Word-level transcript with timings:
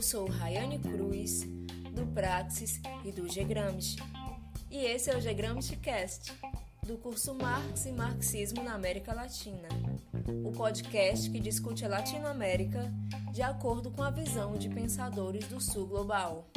Eu 0.00 0.02
sou 0.02 0.26
Rayane 0.26 0.78
Cruz, 0.78 1.42
do 1.92 2.06
Praxis 2.14 2.80
e 3.04 3.12
do 3.12 3.26
Gramsci. 3.44 3.98
E 4.70 4.78
esse 4.78 5.10
é 5.10 5.14
o 5.14 5.34
Gramsci 5.34 5.76
Cast, 5.76 6.32
do 6.86 6.96
curso 6.96 7.34
Marx 7.34 7.84
e 7.84 7.92
Marxismo 7.92 8.62
na 8.62 8.72
América 8.72 9.12
Latina, 9.12 9.68
o 10.42 10.52
podcast 10.52 11.28
que 11.28 11.38
discute 11.38 11.84
a 11.84 11.88
Latinoamérica 11.88 12.90
de 13.30 13.42
acordo 13.42 13.90
com 13.90 14.02
a 14.02 14.10
visão 14.10 14.56
de 14.56 14.70
pensadores 14.70 15.46
do 15.48 15.60
Sul 15.60 15.86
Global. 15.86 16.48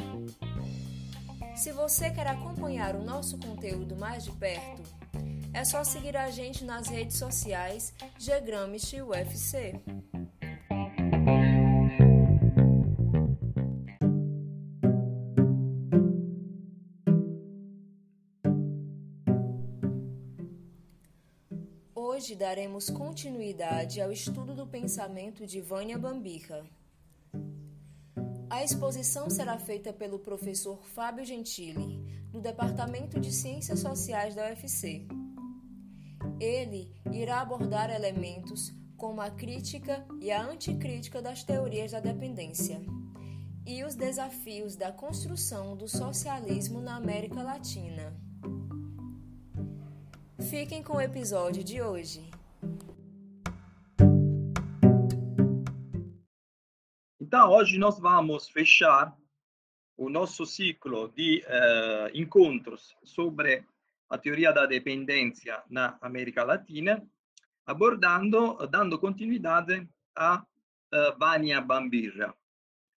Se 1.54 1.70
você 1.70 2.10
quer 2.10 2.26
acompanhar 2.26 2.96
o 2.96 3.04
nosso 3.04 3.36
conteúdo 3.36 3.94
mais 3.94 4.24
de 4.24 4.32
perto, 4.32 4.82
é 5.52 5.66
só 5.66 5.84
seguir 5.84 6.16
a 6.16 6.30
gente 6.30 6.64
nas 6.64 6.88
redes 6.88 7.18
sociais 7.18 7.92
Gramsci 8.40 9.02
UFC. 9.02 9.74
Hoje 22.14 22.36
daremos 22.36 22.88
continuidade 22.88 24.00
ao 24.00 24.12
estudo 24.12 24.54
do 24.54 24.64
pensamento 24.68 25.44
de 25.44 25.60
Vânia 25.60 25.98
Bambirra. 25.98 26.64
A 28.48 28.62
exposição 28.62 29.28
será 29.28 29.58
feita 29.58 29.92
pelo 29.92 30.20
professor 30.20 30.80
Fábio 30.94 31.24
Gentili, 31.24 31.98
do 32.30 32.40
Departamento 32.40 33.18
de 33.18 33.32
Ciências 33.32 33.80
Sociais 33.80 34.36
da 34.36 34.44
UFC. 34.44 35.08
Ele 36.38 36.94
irá 37.12 37.40
abordar 37.40 37.90
elementos 37.90 38.72
como 38.96 39.20
a 39.20 39.28
crítica 39.28 40.06
e 40.20 40.30
a 40.30 40.40
anticrítica 40.40 41.20
das 41.20 41.42
teorias 41.42 41.90
da 41.90 41.98
dependência 41.98 42.80
e 43.66 43.82
os 43.82 43.96
desafios 43.96 44.76
da 44.76 44.92
construção 44.92 45.76
do 45.76 45.88
socialismo 45.88 46.80
na 46.80 46.94
América 46.94 47.42
Latina. 47.42 48.23
Fiquem 50.50 50.82
com 50.82 50.98
o 50.98 51.00
episódio 51.00 51.64
de 51.64 51.80
hoje. 51.80 52.30
Então, 57.18 57.50
hoje 57.50 57.78
nós 57.78 57.98
vamos 57.98 58.48
fechar 58.48 59.16
o 59.96 60.10
nosso 60.10 60.44
ciclo 60.44 61.08
de 61.08 61.42
uh, 61.46 62.10
encontros 62.16 62.94
sobre 63.02 63.64
a 64.08 64.18
teoria 64.18 64.52
da 64.52 64.66
dependência 64.66 65.62
na 65.70 65.96
América 66.00 66.44
Latina, 66.44 67.02
abordando, 67.64 68.56
dando 68.68 68.98
continuidade 68.98 69.88
a 70.14 70.42
uh, 70.42 71.18
Vânia 71.18 71.60
Bambirra. 71.60 72.34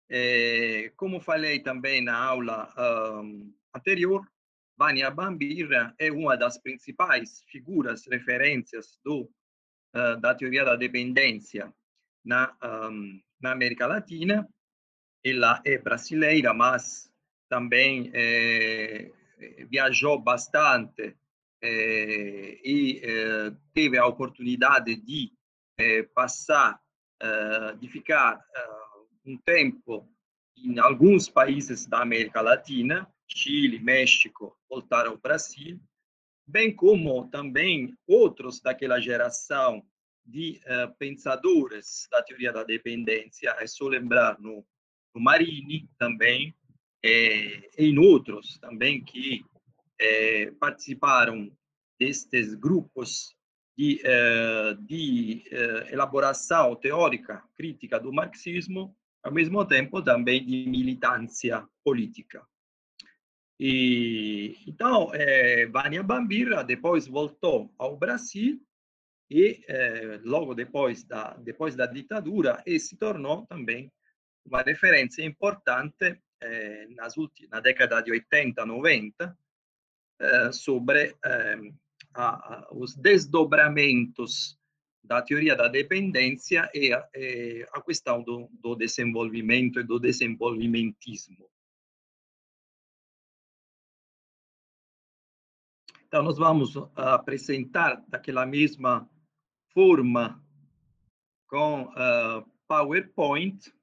Eh, 0.10 0.94
como 0.96 1.20
falei 1.20 1.60
também 1.60 2.02
na 2.02 2.18
aula 2.18 2.74
um, 3.22 3.54
anterior, 3.74 4.26
Vânia 4.78 5.10
Bambirra 5.10 5.96
é 5.98 6.12
uma 6.12 6.38
das 6.38 6.58
principais 6.58 7.44
figuras, 7.48 8.06
referências 8.06 9.00
do, 9.04 9.22
uh, 9.96 10.20
da 10.22 10.36
teoria 10.36 10.64
da 10.64 10.76
dependência 10.76 11.74
na, 12.24 12.56
um, 12.64 13.20
na 13.42 13.52
América 13.52 13.88
Latina. 13.88 14.48
Ela 15.26 15.62
é 15.66 15.78
brasileira, 15.80 16.54
mas 16.54 17.12
também 17.50 18.12
é, 18.14 19.12
viajou 19.70 20.20
bastante 20.20 21.16
é, 21.62 22.60
e 22.64 23.02
é, 23.04 23.52
teve 23.74 23.98
a 23.98 24.06
oportunidade 24.06 24.96
de 24.96 25.34
passar, 26.14 26.82
de 27.80 27.88
ficar 27.88 28.44
um 29.24 29.38
tempo 29.38 30.10
em 30.58 30.80
alguns 30.80 31.30
países 31.30 31.86
da 31.86 32.02
América 32.02 32.42
Latina, 32.42 33.08
Chile, 33.28 33.80
México, 33.80 34.58
voltaram 34.70 35.12
ao 35.12 35.18
Brasil, 35.18 35.80
bem 36.48 36.74
como 36.74 37.30
também 37.30 37.96
outros 38.08 38.62
daquela 38.62 39.00
geração 39.00 39.86
de 40.26 40.60
uh, 40.66 40.94
pensadores 40.98 42.08
da 42.12 42.24
teoria 42.24 42.52
da 42.52 42.64
dependência, 42.64 43.56
é 43.60 43.68
só 43.68 43.88
lembrar 43.88 44.40
no, 44.40 44.66
no 45.14 45.22
Marini 45.22 45.90
também, 45.98 46.56
é, 47.04 47.70
em 47.78 47.98
outros 47.98 48.58
também 48.60 49.04
que 49.04 49.46
é, 50.00 50.52
participaram 50.52 51.52
destes 52.00 52.54
grupos 52.54 53.36
de, 53.78 54.02
uh, 54.04 54.76
de 54.84 55.44
uh, 55.52 55.94
elaboração 55.94 56.76
teórica 56.76 57.44
crítica 57.56 58.00
do 58.00 58.12
marxismo, 58.12 58.96
ao 59.24 59.32
mesmo 59.32 59.64
tempo 59.66 60.02
também 60.02 60.44
de 60.46 60.68
militância 60.68 61.68
política. 61.84 62.46
E, 63.60 64.56
então, 64.68 65.12
é, 65.14 65.66
Vânia 65.66 66.04
Bambira 66.04 66.64
depois 66.64 67.08
voltou 67.08 67.74
ao 67.78 67.98
Brasil 67.98 68.62
e 69.30 69.62
eh, 69.68 70.20
logo 70.24 70.54
depois 70.54 71.04
da, 71.04 71.36
depois 71.38 71.76
da 71.76 71.86
ditadura 71.86 72.64
e 72.66 72.80
se 72.80 72.96
tornou 72.98 73.46
também 73.46 73.92
uma 74.46 74.62
referência 74.62 75.24
importante 75.24 76.20
eh, 76.42 76.88
nas 76.92 77.14
na 77.50 77.60
década 77.60 78.02
de 78.02 78.12
80, 78.12 78.66
90 78.66 79.38
eh, 80.20 80.52
sobre 80.52 81.16
a, 82.14 82.24
a, 82.24 82.68
os 82.72 82.96
desdobramentos 82.96 84.58
da 85.04 85.22
teoria 85.22 85.56
da 85.56 85.68
dependência 85.68 86.70
e 86.74 86.94
a, 86.94 87.08
e 87.14 87.68
a 87.74 87.82
questão 87.82 88.24
do, 88.24 88.50
do 88.52 88.76
desenvolvimento 88.76 89.80
e 89.80 89.84
do 89.84 90.00
desenvolvimentismo. 90.00 91.50
Então, 96.08 96.24
nós 96.24 96.38
vamos 96.38 96.78
apresentar 96.96 98.02
daquela 98.08 98.46
mesma 98.46 99.10
forma 99.74 100.42
com 101.48 101.84
uh, 101.84 102.50
PowerPoint. 102.66 103.74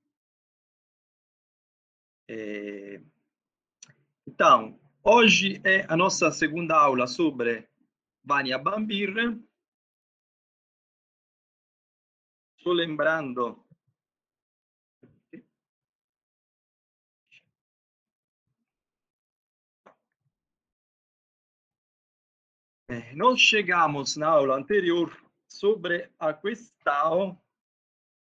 É... 2.26 3.02
Então, 4.26 4.80
hoje 5.02 5.60
é 5.64 5.84
a 5.86 5.94
nossa 5.98 6.32
segunda 6.32 6.74
aula 6.74 7.06
sobre 7.06 7.68
Vânia 8.24 8.56
Bambir. 8.56 9.38
Estou 12.56 12.72
lembrando 12.72 13.63
Eh, 22.86 23.14
nós 23.14 23.40
chegamos 23.40 24.14
na 24.14 24.28
aula 24.28 24.56
anterior 24.56 25.10
sobre 25.48 26.10
a 26.18 26.34
questão, 26.34 27.40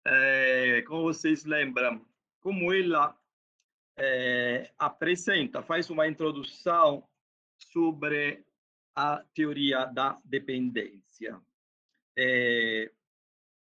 é, 0.06 0.82
como 0.82 1.04
vocês 1.04 1.46
lembram, 1.46 2.06
como 2.42 2.74
ela 2.74 3.18
é, 3.98 4.70
apresenta, 4.78 5.64
faz 5.64 5.90
uma 5.90 6.10
introdução 6.10 7.08
sobre 7.58 8.44
a 8.94 9.24
teoria 9.34 9.86
da 9.86 10.20
dependência. 10.26 11.42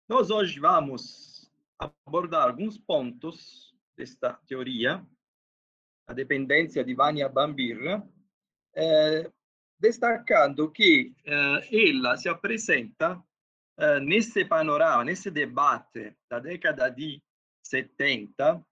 Nós 0.07 0.29
hoje 0.29 0.57
vamos 0.57 1.51
abordar 1.77 2.47
alguns 2.47 2.77
pontos 2.77 3.75
desta 3.97 4.33
teoria, 4.47 5.05
a 6.07 6.13
dependência 6.13 6.81
de 6.81 6.93
Vânia 6.93 7.27
Bambir, 7.27 7.77
é, 9.77 9.81
destacando 9.81 10.71
que 10.71 11.13
ela 11.25 12.17
se 12.17 12.27
apresenta 12.27 13.21
uh, 13.77 13.99
nesse 14.01 14.43
panorama, 14.45 15.03
nesse 15.03 15.29
debate 15.29 16.15
da 16.29 16.39
década 16.39 16.89
de 16.89 17.21
70, 17.63 18.63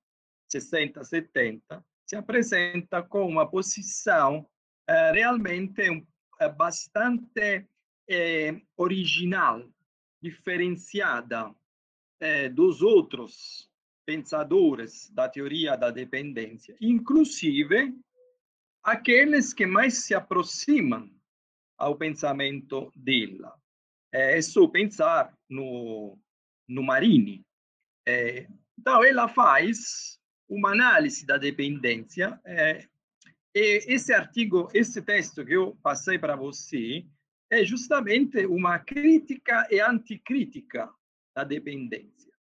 60, 0.50 1.04
70, 1.04 1.86
se 2.06 2.16
apresenta 2.16 3.04
com 3.04 3.28
uma 3.28 3.50
posição 3.50 4.40
uh, 4.40 5.14
realmente 5.14 5.90
um, 5.90 6.06
uh, 6.42 6.56
bastante 6.56 7.66
original, 8.78 9.68
diferenciada 10.22 11.52
dos 12.54 12.84
outros 12.84 13.68
pensadores 14.06 15.10
da 15.10 15.28
teoria 15.28 15.76
da 15.76 15.90
dependência, 15.90 16.78
inclusive 16.80 17.96
aqueles 18.86 19.52
que 19.54 19.66
mais 19.66 20.06
se 20.06 20.14
aproximam 20.14 21.10
ao 21.78 21.98
pensamento 21.98 22.92
dela 22.96 23.60
é, 24.14 24.38
é 24.38 24.42
só 24.42 24.68
pensar 24.68 25.36
no, 25.50 26.18
no 26.70 26.84
Marini. 26.84 27.44
É, 28.08 28.48
então, 28.80 29.04
ela 29.04 29.28
faz 29.28 30.20
uma 30.48 30.72
análise 30.72 31.26
da 31.26 31.38
dependência. 31.38 32.40
É, 32.46 32.88
e 33.54 33.84
esse 33.88 34.14
artigo, 34.14 34.70
esse 34.74 35.02
texto 35.02 35.44
que 35.44 35.54
eu 35.54 35.76
passei 35.82 36.20
para 36.20 36.36
você, 36.36 37.04
é 37.50 37.66
justamente 37.66 38.46
uma 38.46 38.78
crítica 38.80 39.68
e 39.72 39.80
anticrítica 39.80 40.94
da 41.36 41.44
dependência, 41.44 42.34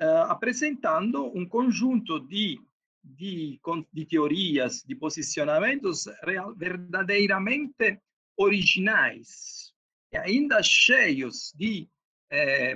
uh, 0.00 0.30
apresentando 0.30 1.26
um 1.36 1.46
conjunto 1.48 2.20
de 2.20 2.60
de, 3.04 3.60
de 3.92 4.06
teorias, 4.06 4.82
de 4.82 4.96
posicionamentos 4.96 6.06
real, 6.22 6.54
verdadeiramente 6.56 8.00
originais 8.36 9.72
e 10.10 10.16
ainda 10.16 10.62
cheios 10.62 11.52
de, 11.54 11.88
eh, 12.30 12.74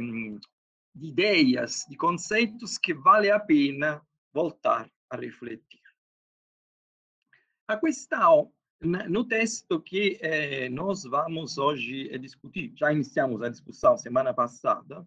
de 0.95 1.07
ideias, 1.07 1.87
de 1.89 1.97
conceitos 1.97 2.77
que 2.77 2.93
vale 2.93 3.31
a 3.31 3.41
pena 3.41 4.03
voltar 4.33 4.91
a 5.11 5.17
refletir. 5.17 5.81
A 7.67 7.77
questão 7.77 8.53
no 8.81 9.25
texto 9.25 9.81
que 9.81 10.19
eh, 10.21 10.69
nós 10.69 11.03
vamos 11.03 11.59
hoje 11.59 12.17
discutir, 12.19 12.73
já 12.77 12.93
iniciamos 12.93 13.43
a 13.43 13.49
discussão 13.49 13.97
semana 13.97 14.33
passada, 14.33 15.07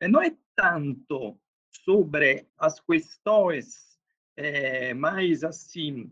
eh, 0.00 0.08
não 0.08 0.22
é 0.22 0.34
tanto 0.56 1.38
sobre 1.84 2.46
as 2.58 2.80
questões 2.80 3.91
eh, 4.36 4.94
mais 4.94 5.44
assim 5.44 6.10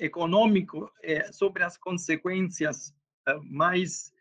econômico, 0.00 0.92
sobre 1.32 1.62
as 1.62 1.78
consequências 1.78 2.94
mais 3.44 4.12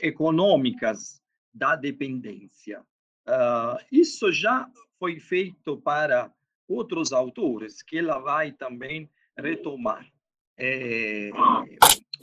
econômicas 0.00 1.20
da 1.52 1.74
dependência. 1.74 2.80
Uh, 3.26 3.82
isso 3.90 4.30
já 4.30 4.70
foi 4.98 5.18
feito 5.18 5.76
para 5.78 6.32
outros 6.68 7.12
autores, 7.12 7.82
que 7.82 7.98
ela 7.98 8.18
vai 8.18 8.52
também 8.52 9.10
retomar. 9.36 10.06
É, 10.58 11.30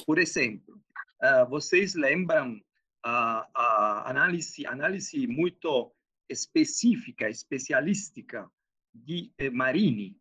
por 0.06 0.18
exemplo, 0.18 0.80
uh, 1.22 1.50
vocês 1.50 1.94
lembram 1.94 2.60
a, 3.04 3.48
a, 3.54 4.10
análise, 4.10 4.66
análise 4.66 5.28
muito 5.28 5.92
específica, 6.30 7.30
especialística 7.30 8.50
de 8.94 9.32
eh, 9.38 9.50
Marini, 9.50 10.18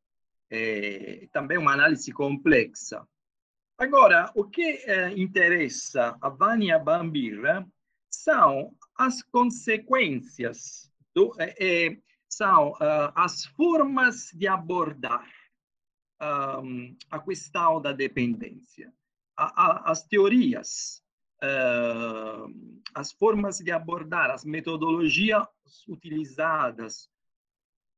é, 0.51 1.29
também 1.33 1.59
uma 1.59 1.73
análise 1.73 2.13
complexa. 2.13 3.07
Agora, 3.79 4.31
o 4.35 4.45
que 4.45 4.83
eh, 4.85 5.13
interessa 5.17 6.17
a 6.21 6.29
Vânia 6.29 6.79
Bambira 6.79 7.67
são 8.09 8.75
as 8.97 9.23
consequências, 9.23 10.93
do, 11.15 11.35
eh, 11.39 11.97
são 12.29 12.71
uh, 12.73 13.13
as 13.15 13.45
formas 13.45 14.31
de 14.33 14.47
abordar 14.47 15.29
um, 16.63 16.97
a 17.11 17.19
questão 17.19 17.81
da 17.81 17.93
dependência. 17.93 18.93
A, 19.37 19.67
a, 19.67 19.91
as 19.91 20.07
teorias, 20.07 21.03
uh, 21.43 22.81
as 22.95 23.13
formas 23.13 23.59
de 23.59 23.71
abordar, 23.71 24.31
as 24.31 24.45
metodologias 24.45 25.47
utilizadas 25.89 27.11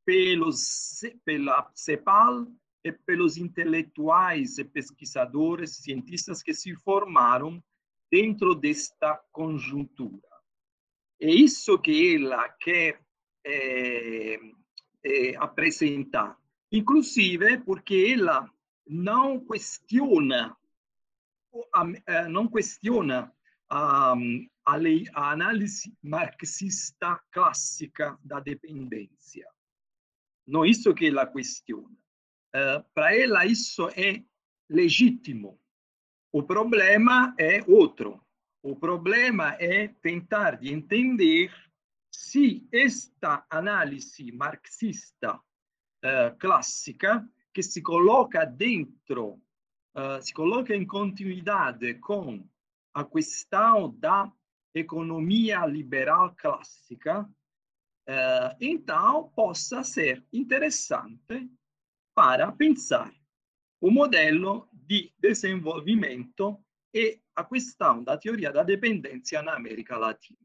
pelos, 0.04 1.00
pela 1.24 1.70
CEPAL 1.74 2.46
e 2.84 2.92
pelos 2.92 3.36
intelectuais 3.36 4.58
e 4.58 4.64
pesquisadores, 4.64 5.76
cientistas 5.76 6.42
que 6.42 6.52
se 6.52 6.74
formaram 6.76 7.62
dentro 8.10 8.54
desta 8.54 9.16
conjuntura. 9.32 10.28
É 11.20 11.30
isso 11.30 11.78
que 11.78 12.16
ela 12.16 12.48
quer 12.48 13.00
é, 13.44 14.38
é, 15.04 15.36
apresentar 15.36 16.38
inclusive 16.76 17.58
porque 17.58 18.14
ela 18.16 18.50
não 18.86 19.38
questiona 19.38 20.56
eh, 22.06 22.28
não 22.28 22.48
questiona 22.48 23.32
a, 23.70 24.14
a, 24.64 24.76
lei, 24.76 25.04
a 25.14 25.30
análise 25.30 25.96
marxista 26.02 27.20
clássica 27.30 28.18
da 28.24 28.40
dependência. 28.40 29.46
Não 30.46 30.64
isso 30.64 30.94
que 30.94 31.06
ela 31.06 31.26
questiona. 31.26 31.88
Uh, 32.54 32.84
Para 32.94 33.16
ela 33.16 33.46
isso 33.46 33.88
é 33.90 34.22
legítimo. 34.68 35.58
O 36.32 36.42
problema 36.42 37.34
é 37.38 37.62
outro. 37.66 38.20
O 38.62 38.74
problema 38.74 39.56
é 39.60 39.88
tentar 39.88 40.56
de 40.56 40.72
entender 40.72 41.52
se 42.10 42.66
esta 42.72 43.44
análise 43.50 44.32
marxista 44.32 45.34
uh, 45.34 46.38
clássica 46.38 47.28
que 47.52 47.62
se 47.62 47.82
coloca 47.82 48.44
dentro, 48.44 49.40
uh, 49.96 50.22
se 50.22 50.32
coloca 50.32 50.74
em 50.74 50.86
continuidade 50.86 51.94
com 51.94 52.46
a 52.94 53.04
questão 53.04 53.90
da 53.98 54.32
economia 54.74 55.66
liberal 55.66 56.34
clássica, 56.36 57.28
uh, 58.08 58.56
então 58.60 59.30
possa 59.34 59.82
ser 59.82 60.24
interessante 60.32 61.50
para 62.14 62.52
pensar 62.52 63.12
o 63.80 63.90
modelo 63.90 64.68
de 64.72 65.12
desenvolvimento 65.18 66.58
e 66.94 67.20
a 67.34 67.44
questão 67.44 68.02
da 68.02 68.16
teoria 68.16 68.52
da 68.52 68.62
dependência 68.62 69.42
na 69.42 69.56
América 69.56 69.96
Latina. 69.98 70.38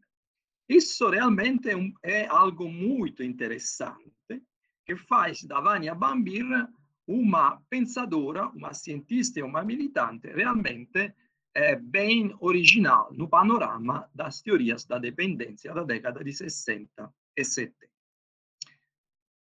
Isso 0.67 1.09
realmente 1.09 1.69
é, 1.69 1.75
um, 1.75 1.93
algo 2.35 2.69
muito 2.69 3.23
interessante, 3.23 4.43
che 4.85 4.95
faz 4.95 5.43
da 5.43 5.59
Vania 5.61 5.95
Bambir 5.95 6.45
uma 7.07 7.59
pensadora, 7.69 8.47
uma 8.49 8.73
cientista 8.73 9.39
e 9.39 9.43
uma 9.43 9.63
militante 9.63 10.27
realmente 10.27 11.13
é, 11.55 11.75
bem 11.75 12.35
original 12.39 13.11
no 13.13 13.27
panorama 13.27 14.07
das 14.13 14.41
teorias 14.41 14.85
da 14.85 14.99
dependência 14.99 15.73
da 15.73 15.83
década 15.83 16.23
de 16.23 16.31
60 16.31 17.11
e 17.41 17.45
70. 17.45 17.73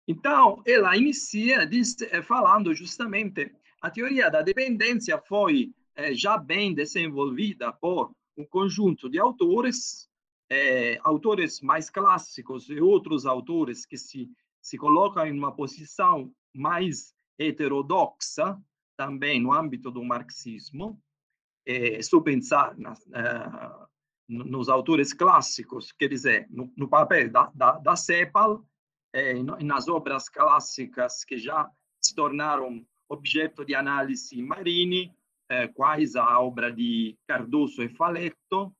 Então, 0.09 0.63
ela 0.67 0.97
inicia 0.97 1.67
diz, 1.67 1.97
falando 2.25 2.75
justamente 2.75 3.55
a 3.81 3.91
teoria 3.91 4.31
da 4.31 4.43
dependência 4.43 5.19
foi 5.19 5.73
é, 5.95 6.15
já 6.15 6.37
bem 6.37 6.75
desenvolvida 6.75 7.73
por 7.73 8.13
um 8.37 8.45
conjunto 8.45 9.09
de 9.09 9.19
autores, 9.19 10.09
é, 10.51 10.99
autores 11.03 11.61
mais 11.61 11.89
clássicos 11.89 12.69
e 12.69 12.81
outros 12.81 13.25
autores 13.27 13.87
que 13.87 13.97
se 13.97 14.31
se 14.61 14.77
coloca 14.77 15.27
em 15.27 15.37
uma 15.37 15.55
posição 15.55 16.33
mais 16.55 17.15
heterodoxa, 17.39 18.61
também 18.97 19.41
no 19.41 19.53
âmbito 19.53 19.91
do 19.91 20.05
marxismo, 20.05 21.01
é, 21.67 22.01
se 22.03 22.23
pensar 22.23 22.77
uh, 22.77 23.89
nos 24.31 24.69
autores 24.69 25.13
clássicos, 25.13 25.93
quer 25.93 26.09
dizer, 26.09 26.47
no, 26.51 26.73
no 26.77 26.89
papel 26.89 27.31
da, 27.31 27.51
da, 27.55 27.73
da 27.73 27.97
CEPAL, 27.97 28.65
é, 29.13 29.35
nas 29.43 29.89
obras 29.89 30.29
clássicas 30.29 31.25
que 31.25 31.37
já 31.37 31.69
se 32.01 32.15
tornaram 32.15 32.87
objeto 33.09 33.65
de 33.65 33.75
análise 33.75 34.41
Marini, 34.41 35.13
é, 35.49 35.67
quais 35.67 36.15
a 36.15 36.41
obra 36.41 36.73
de 36.73 37.19
Cardoso 37.27 37.83
e 37.83 37.89
Faletto, 37.89 38.73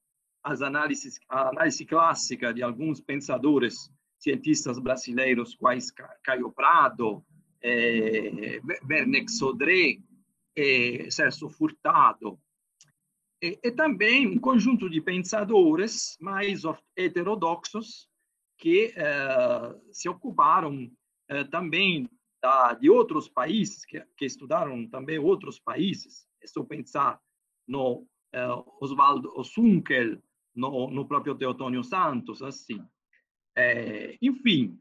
as 0.43 0.63
análises, 0.63 1.19
a 1.29 1.49
análise 1.49 1.85
clássica 1.85 2.55
de 2.55 2.63
alguns 2.63 3.01
pensadores 3.01 3.91
cientistas 4.21 4.79
brasileiros 4.79 5.55
quais 5.55 5.91
Caio 6.23 6.53
Prado, 6.53 7.25
eh, 7.63 8.61
Werneck 8.89 9.31
Sodré, 9.31 9.99
eh, 10.55 11.11
Celso 11.11 11.49
Furtado, 11.49 12.39
e, 13.43 13.59
e, 13.63 13.71
também 13.73 14.27
um 14.27 14.39
conjunto 14.39 14.89
de 14.89 15.01
pensadores 15.01 16.17
mais 16.21 16.63
heterodoxos 16.97 18.09
que 18.59 18.93
eh, 18.95 19.75
se 19.91 20.09
ocuparam 20.09 20.91
eh, 21.29 21.45
também 21.45 22.09
da, 22.43 22.75
de 22.75 22.91
outros 22.91 23.29
países, 23.29 23.85
que, 23.85 24.01
que, 24.17 24.27
estudaram 24.27 24.87
também 24.89 25.19
outros 25.19 25.59
países. 25.59 26.27
Estou 26.43 26.65
pensar 26.67 27.19
no 27.67 28.07
eh, 28.33 28.49
Oswaldo 28.81 29.33
Osunkel, 29.35 30.19
no, 30.55 30.91
no 30.91 31.07
próprio 31.07 31.35
Teotônio 31.35 31.83
Santos, 31.83 32.43
assim. 32.43 32.85
É, 33.57 34.17
enfim, 34.21 34.79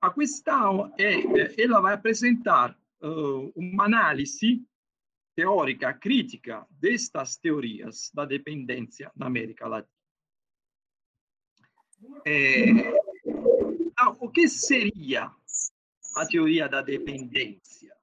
a 0.00 0.10
questão 0.10 0.92
é, 0.98 1.14
é 1.14 1.54
ela 1.62 1.80
vai 1.80 1.94
apresentar 1.94 2.76
uh, 3.02 3.52
uma 3.56 3.84
análise 3.84 4.64
teórica 5.38 5.94
crítica 5.94 6.66
destas 6.68 7.36
teorias 7.36 8.10
da 8.12 8.24
dependência 8.24 9.12
na 9.14 9.26
América 9.26 9.68
Latina. 9.68 9.94
É, 12.26 12.70
então, 13.24 14.16
o 14.18 14.28
que 14.28 14.48
seria 14.48 15.30
a 16.16 16.26
teoria 16.26 16.68
da 16.68 16.82
dependência, 16.82 17.94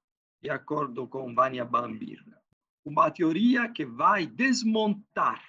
de 0.41 0.49
acordo 0.49 1.09
com 1.09 1.35
Vânia 1.35 1.65
Bambirna? 1.65 2.41
Uma 2.85 3.11
teoria 3.11 3.67
que 3.67 3.85
vai 3.85 4.25
desmontar 4.25 5.43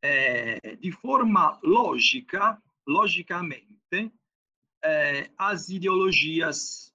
é, 0.00 0.76
de 0.76 0.92
forma 0.92 1.60
lógica 1.62 2.58
logicamente, 2.86 4.10
eh, 4.82 5.30
as 5.36 5.68
ideologias 5.68 6.90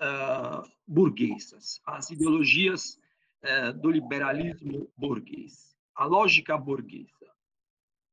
uh, 0.00 0.62
burguesas, 0.86 1.80
as 1.84 2.10
ideologias 2.10 2.99
uh, 3.44 3.72
do 3.72 3.90
liberalismo 3.90 4.90
burguês, 4.96 5.76
a 5.94 6.04
lógica 6.04 6.56
burguesa. 6.56 7.30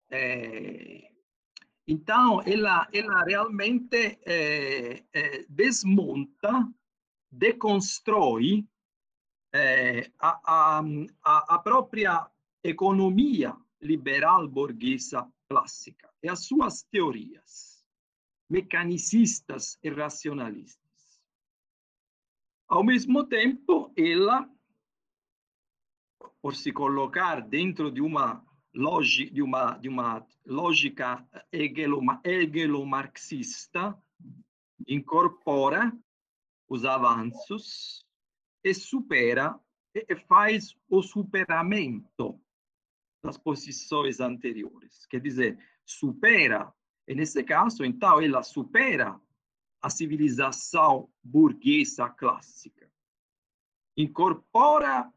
É, 0.09 1.11
então, 1.87 2.41
ela, 2.45 2.87
ela 2.93 3.23
realmente 3.23 4.19
é, 4.25 5.03
é, 5.13 5.45
desmonta 5.47 6.67
deconstrói 7.31 8.67
eh, 9.53 10.11
a, 10.19 10.81
a, 10.83 11.55
a, 11.55 11.59
própria 11.59 12.29
economia 12.63 13.55
liberal 13.81 14.47
burguesa 14.47 15.27
clássica 15.47 16.11
e 16.21 16.29
as 16.29 16.45
suas 16.45 16.83
teorias 16.83 17.83
mecanicistas 18.49 19.77
e 19.83 19.89
racionalistas. 19.89 21.21
Ao 22.67 22.83
mesmo 22.83 23.25
tempo, 23.25 23.93
ela, 23.95 24.49
por 26.41 26.55
se 26.55 26.71
colocar 26.71 27.41
dentro 27.41 27.91
de 27.91 28.01
uma, 28.01 28.43
de 28.73 29.41
uma, 29.41 29.77
de 29.77 29.89
uma 29.89 30.25
lógica 30.45 31.27
hegelo-marxista, 31.51 34.01
incorpora 34.87 35.91
os 36.69 36.85
avanços 36.85 38.05
e 38.63 38.73
supera 38.73 39.59
e 39.93 40.15
faz 40.15 40.75
o 40.89 41.01
superamento 41.01 42.39
das 43.23 43.37
posições 43.37 44.19
anteriores. 44.19 45.05
Quer 45.07 45.21
dizer, 45.21 45.57
supera, 45.85 46.73
e 47.07 47.15
nesse 47.15 47.43
caso, 47.43 47.83
então, 47.83 48.21
ela 48.21 48.43
supera 48.43 49.19
a 49.81 49.89
civilização 49.89 51.09
burguesa 51.23 52.09
clássica. 52.09 52.91
Incorpora 53.95 55.11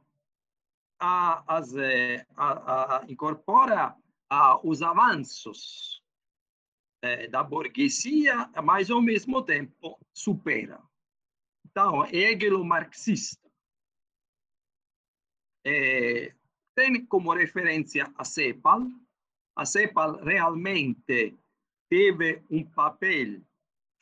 a, 1.01 1.43
a, 2.37 3.05
incorpora 3.09 3.97
os 4.63 4.83
avanços 4.83 6.03
é, 7.03 7.27
da 7.27 7.43
burguesia, 7.43 8.51
mas 8.63 8.91
ao 8.91 9.01
mesmo 9.01 9.43
tempo 9.43 9.99
supera. 10.13 10.81
Então, 11.65 12.05
é 12.05 12.33
hegelo-marxista. 12.33 13.51
É, 15.65 16.35
tem 16.75 17.05
como 17.07 17.33
referência 17.33 18.13
a 18.17 18.25
CEPAL. 18.25 18.83
A 19.57 19.65
CEPAL 19.65 20.23
realmente 20.23 21.37
teve 21.89 22.43
um 22.51 22.65
papel 22.65 23.43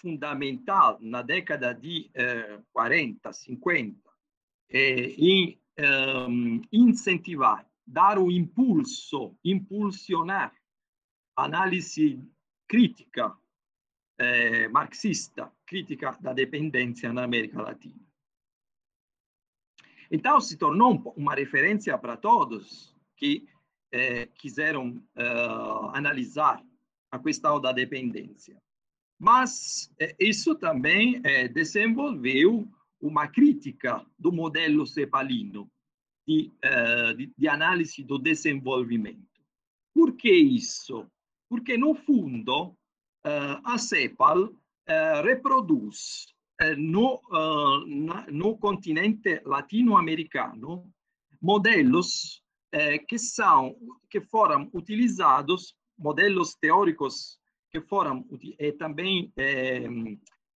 fundamental 0.00 0.98
na 1.00 1.22
década 1.22 1.74
de 1.74 2.10
eh, 2.14 2.60
40, 2.72 3.32
50, 3.32 3.98
eh, 4.70 5.14
em 5.18 5.60
um, 5.78 6.62
incentivar, 6.72 7.66
dar 7.86 8.18
o 8.18 8.30
impulso, 8.30 9.36
impulsionar 9.44 10.54
análise 11.36 12.20
crítica 12.66 13.36
eh, 14.18 14.68
marxista, 14.68 15.52
crítica 15.64 16.16
da 16.20 16.32
dependência 16.32 17.12
na 17.12 17.22
América 17.22 17.62
Latina. 17.62 18.04
Então 20.10 20.40
se 20.40 20.56
tornou 20.56 21.14
uma 21.16 21.34
referência 21.34 21.96
para 21.96 22.16
todos 22.16 22.94
que 23.16 23.48
eh, 23.92 24.26
quiseram 24.26 25.02
uh, 25.16 25.90
analisar 25.94 26.62
a 27.10 27.18
questão 27.18 27.60
da 27.60 27.72
dependência. 27.72 28.60
Mas 29.18 29.90
eh, 29.98 30.14
isso 30.18 30.54
também 30.54 31.20
eh, 31.24 31.48
desenvolveu 31.48 32.68
uma 33.00 33.28
crítica 33.28 34.04
do 34.18 34.32
modelo 34.32 34.86
cepalino 34.86 35.70
de, 36.26 36.52
uh, 36.64 37.14
de, 37.16 37.32
de, 37.36 37.48
análise 37.48 38.04
do 38.04 38.18
desenvolvimento. 38.18 39.40
Por 39.94 40.14
que 40.14 40.30
isso? 40.30 41.06
Porque, 41.48 41.76
no 41.78 41.94
fundo, 41.94 42.66
uh, 42.66 43.60
a 43.64 43.78
CEPAL 43.78 44.44
uh, 44.44 45.22
reproduz 45.24 46.26
no, 46.76 47.22
na, 47.86 48.26
no 48.32 48.58
continente 48.58 49.40
latino-americano 49.44 50.92
modelos 51.40 52.42
que 53.08 53.16
são 53.16 53.76
que 54.10 54.20
foram 54.20 54.68
utilizados 54.74 55.76
modelos 55.96 56.56
teóricos 56.56 57.38
que 57.70 57.80
foram 57.80 58.26
e 58.58 58.72
também 58.72 59.32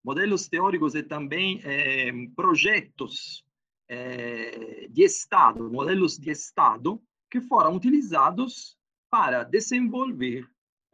modelos 0.04 0.48
teóricos 0.48 0.96
e 0.96 1.04
também 1.04 1.62
eh, 1.64 2.12
projetos 2.36 3.46
eh, 3.88 4.88
de 4.90 5.04
Estado, 5.04 5.70
modelos 5.72 6.18
de 6.18 6.32
Estado, 6.32 7.02
que 7.30 7.42
foram 7.42 7.76
utilizados 7.76 8.78
para 9.10 9.44
desenvolver, 9.44 10.44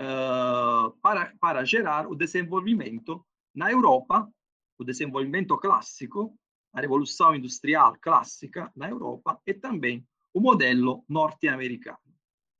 uh, 0.01 0.91
para, 1.01 1.33
para 1.39 1.63
gerar 1.63 2.07
o 2.07 2.15
desenvolvimento 2.15 3.25
na 3.53 3.71
Europa, 3.71 4.27
o 4.77 4.83
desenvolvimento 4.83 5.57
clássico, 5.57 6.37
a 6.73 6.81
Revolução 6.81 7.35
Industrial 7.35 7.95
clássica 7.99 8.71
na 8.75 8.89
Europa 8.89 9.39
e 9.45 9.53
também 9.53 10.05
o 10.33 10.39
modelo 10.39 11.03
norte-americano. 11.09 11.97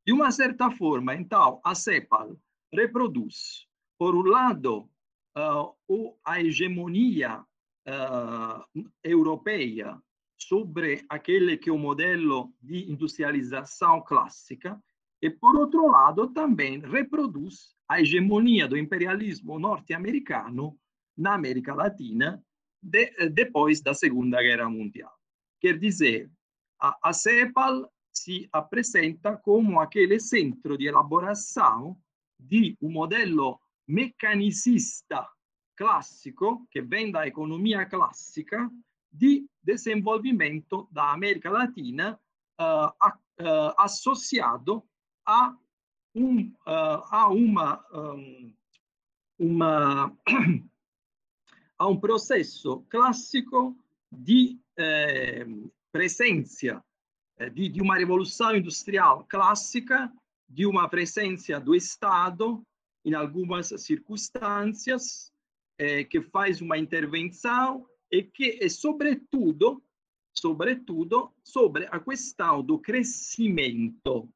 De 0.06 0.14
uma 0.14 0.32
certa 0.32 0.72
forma, 0.72 1.14
então, 1.14 1.60
a 1.64 1.76
CEPAL 1.76 2.36
reproduz, 2.74 3.68
por 3.98 4.16
um 4.16 4.24
lado, 4.24 4.90
uh, 5.38 6.18
a 6.26 6.42
hegemonia 6.42 7.40
uh, 7.88 8.90
europeia 9.04 9.98
sobre 10.38 11.06
aquele 11.10 11.58
que 11.58 11.70
é 11.70 11.74
o 11.74 11.78
modelo 11.78 12.54
de 12.62 12.92
industrialização 12.92 14.02
clássica 14.02 14.82
e, 15.22 15.30
por 15.30 15.56
outro 15.56 15.88
lado, 15.88 16.28
também 16.28 16.80
reproduz 16.80 17.76
a 17.88 18.02
hegemonia 18.02 18.68
do 18.68 18.78
imperialismo 18.78 19.58
norte-americano 19.58 20.78
na 21.18 21.34
América 21.34 21.74
Latina 21.74 22.44
de, 22.82 23.30
depois 23.30 23.82
da 23.82 23.94
Segunda 23.94 24.42
Guerra 24.42 24.70
Mundial. 24.70 25.12
Quer 25.60 25.80
dizer, 25.80 26.30
a, 26.80 26.96
a 27.02 27.14
CEPAL 27.14 27.92
se 28.14 28.48
apresenta 28.52 29.36
como 29.38 29.80
aquele 29.80 30.20
centro 30.20 30.78
de 30.78 30.86
elaboração 30.88 31.98
de 32.40 32.78
um 32.80 32.92
modelo 32.92 33.60
meccanicista 33.90 35.32
classico, 35.74 36.66
che 36.70 36.82
vem 36.82 37.12
da 37.12 37.26
economia 37.26 37.86
classica, 37.86 38.70
di 39.08 39.48
desenvolvimento 39.60 40.88
da 40.92 41.12
América 41.12 41.50
Latina 41.50 42.12
uh, 42.12 42.64
a, 42.98 43.20
uh, 43.40 43.74
associado 43.76 44.88
a, 45.24 45.58
um, 46.14 46.54
uh, 46.66 47.04
a 47.10 47.28
uma, 47.30 47.86
um, 47.92 48.54
uma 49.38 50.18
a 51.78 51.88
um 51.88 52.00
processo 52.00 52.84
classico 52.88 53.76
di 54.10 54.60
eh, 54.76 55.46
presença 55.92 56.84
eh, 57.38 57.52
di, 57.52 57.70
di 57.70 57.82
uma 57.82 57.98
revolução 57.98 58.56
industrial 58.56 59.26
clássica, 59.28 60.12
di 60.46 60.66
uma 60.66 60.90
presença 60.90 61.60
do 61.60 61.76
Estado 61.76 62.66
em 63.06 63.14
algumas 63.14 63.68
circunstâncias, 63.78 65.32
eh, 65.78 66.04
que 66.04 66.22
faz 66.22 66.62
uma 66.62 66.78
intervenção 66.78 67.88
e 68.12 68.24
que 68.24 68.60
é 68.62 68.70
sobretudo, 68.70 69.84
sobretudo, 70.34 71.34
sobre 71.44 71.88
a 71.92 72.00
questão 72.00 72.64
do 72.64 72.80
crescimento. 72.80 74.30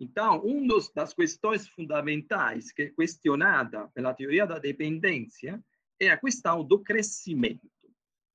Então, 0.00 0.40
uma 0.40 0.76
das 0.94 1.14
questões 1.14 1.68
fundamentais 1.68 2.72
que 2.72 2.82
é 2.82 2.90
questionada 2.90 3.88
pela 3.94 4.12
teoria 4.12 4.46
da 4.46 4.58
dependência 4.58 5.62
é 6.00 6.10
a 6.10 6.16
questão 6.16 6.64
do 6.64 6.80
crescimento. 6.80 7.70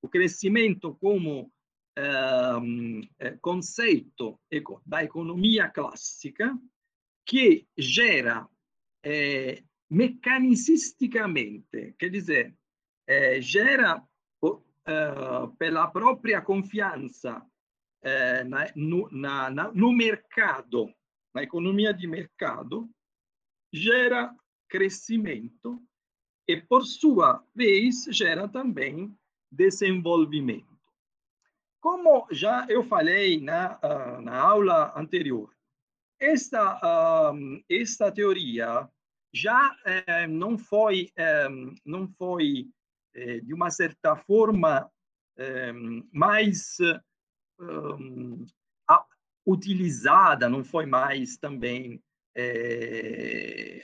O 0.01 0.07
crescimento 0.07 0.95
como 0.95 1.51
ehm, 1.97 3.01
conceito 3.41 4.39
da 4.85 5.03
economia 5.03 5.67
clássica 5.67 6.57
que 7.25 7.67
gera 7.77 8.47
é, 9.03 9.63
mecanicisticamente, 9.89 11.95
quer 11.97 12.09
dizer, 12.09 12.55
é, 13.07 13.41
gera 13.41 14.03
uh, 14.89 15.55
pela 15.57 15.87
própria 15.87 16.41
confiança 16.41 17.39
uh, 17.39 18.47
na, 18.47 18.67
no, 18.75 19.09
na, 19.11 19.49
na, 19.49 19.71
no 19.71 19.91
mercado, 19.91 20.93
na 21.33 21.43
economia 21.43 21.93
de 21.93 22.07
mercado, 22.07 22.89
gera 23.71 24.35
crescimento 24.67 25.81
e, 26.47 26.57
por 26.57 26.83
sua 26.83 27.43
vez, 27.53 28.05
gera 28.09 28.47
também 28.47 29.15
desenvolvimento. 29.51 30.67
Como 31.81 32.27
já 32.31 32.65
eu 32.69 32.83
falei 32.83 33.39
na, 33.39 33.77
uh, 33.77 34.21
na 34.21 34.39
aula 34.39 34.93
anterior, 34.95 35.53
esta, 36.19 37.31
um, 37.31 37.63
esta 37.69 38.11
teoria 38.11 38.89
já 39.33 39.75
eh, 39.85 40.27
não 40.27 40.57
foi, 40.57 41.11
eh, 41.15 41.47
não 41.85 42.07
foi 42.07 42.67
eh, 43.13 43.39
de 43.41 43.53
uma 43.53 43.69
certa 43.69 44.15
forma 44.15 44.89
mais 46.11 46.75
um, 47.61 48.45
a, 48.89 49.05
utilizada, 49.47 50.49
não 50.49 50.65
foi 50.65 50.85
mais 50.85 51.37
também 51.37 52.03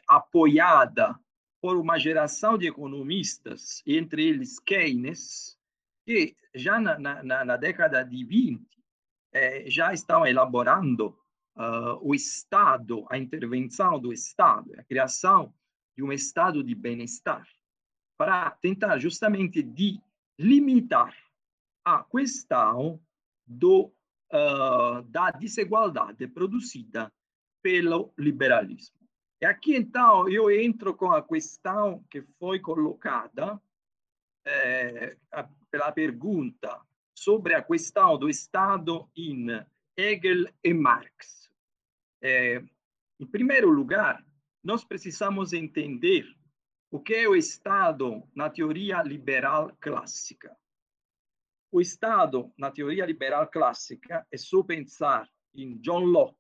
apoiada 0.06 1.18
por 1.62 1.78
uma 1.78 1.98
geração 1.98 2.58
de 2.58 2.68
economistas, 2.68 3.82
entre 3.88 4.28
eles 4.28 4.60
Keynes, 4.60 5.58
che 6.06 6.36
già 6.54 6.80
na, 6.80 6.98
na, 7.24 7.44
na 7.44 7.58
década 7.58 8.04
di 8.04 8.24
20 8.24 8.66
eh, 9.34 9.70
já 9.70 9.92
estavam 9.92 10.28
elaborando 10.28 11.18
uh, 11.56 12.00
o 12.02 12.14
Estado, 12.14 13.06
a 13.10 13.18
intervenção 13.18 14.00
do 14.00 14.12
Estado, 14.12 14.72
a 14.78 14.84
criação 14.84 15.54
de 15.96 16.04
um 16.04 16.12
estado 16.12 16.64
de 16.64 16.76
bem-estar, 16.76 17.48
para 18.18 18.52
tentar 18.52 18.98
justamente 19.00 19.62
de 19.62 20.00
limitar 20.38 21.16
a 21.84 22.04
questão 22.04 23.00
do, 23.46 23.94
uh, 24.34 25.02
da 25.04 25.32
desigualdade 25.32 26.28
produzida 26.28 27.12
pelo 27.62 28.14
liberalismo. 28.18 28.96
E 29.42 29.46
aqui, 29.46 29.76
então, 29.76 30.30
eu 30.30 30.50
entro 30.50 30.94
com 30.94 31.12
a 31.12 31.22
questão 31.22 32.04
que 32.10 32.22
foi 32.40 32.60
colocada 32.60 33.62
eh, 34.46 35.18
pela 35.72 35.92
pergunta 35.92 36.80
sobre 37.14 37.54
a 37.54 37.62
questão 37.62 38.18
do 38.18 38.30
Estado 38.30 39.10
em 39.16 39.48
Hegel 39.98 40.46
e 40.64 40.74
Marx. 40.74 41.50
Eh, 42.22 42.62
em 43.20 43.26
primeiro 43.26 43.70
lugar, 43.70 44.26
nós 44.64 44.84
precisamos 44.84 45.54
entender 45.54 46.26
o 46.92 47.00
que 47.00 47.14
é 47.14 47.30
o 47.30 47.36
Estado 47.36 48.24
na 48.36 48.50
teoria 48.50 49.02
liberal 49.04 49.76
clássica. 49.80 50.56
O 51.72 51.82
Estado, 51.82 52.52
na 52.58 52.72
teoria 52.72 53.06
liberal 53.06 53.48
clássica, 53.48 54.26
é 54.32 54.38
só 54.38 54.64
pensar 54.64 55.30
em 55.54 55.78
John 55.78 56.06
Locke, 56.06 56.38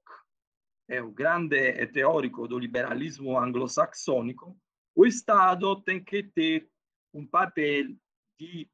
é 0.87 1.01
o 1.01 1.11
grande 1.11 1.85
teórico 1.87 2.47
do 2.47 2.59
liberalismo 2.59 3.37
anglo-saxônico, 3.37 4.57
o 4.95 5.05
Estado 5.05 5.81
tem 5.81 6.03
que 6.03 6.23
ter 6.23 6.69
um 7.13 7.25
papel 7.25 7.95
de, 8.39 8.69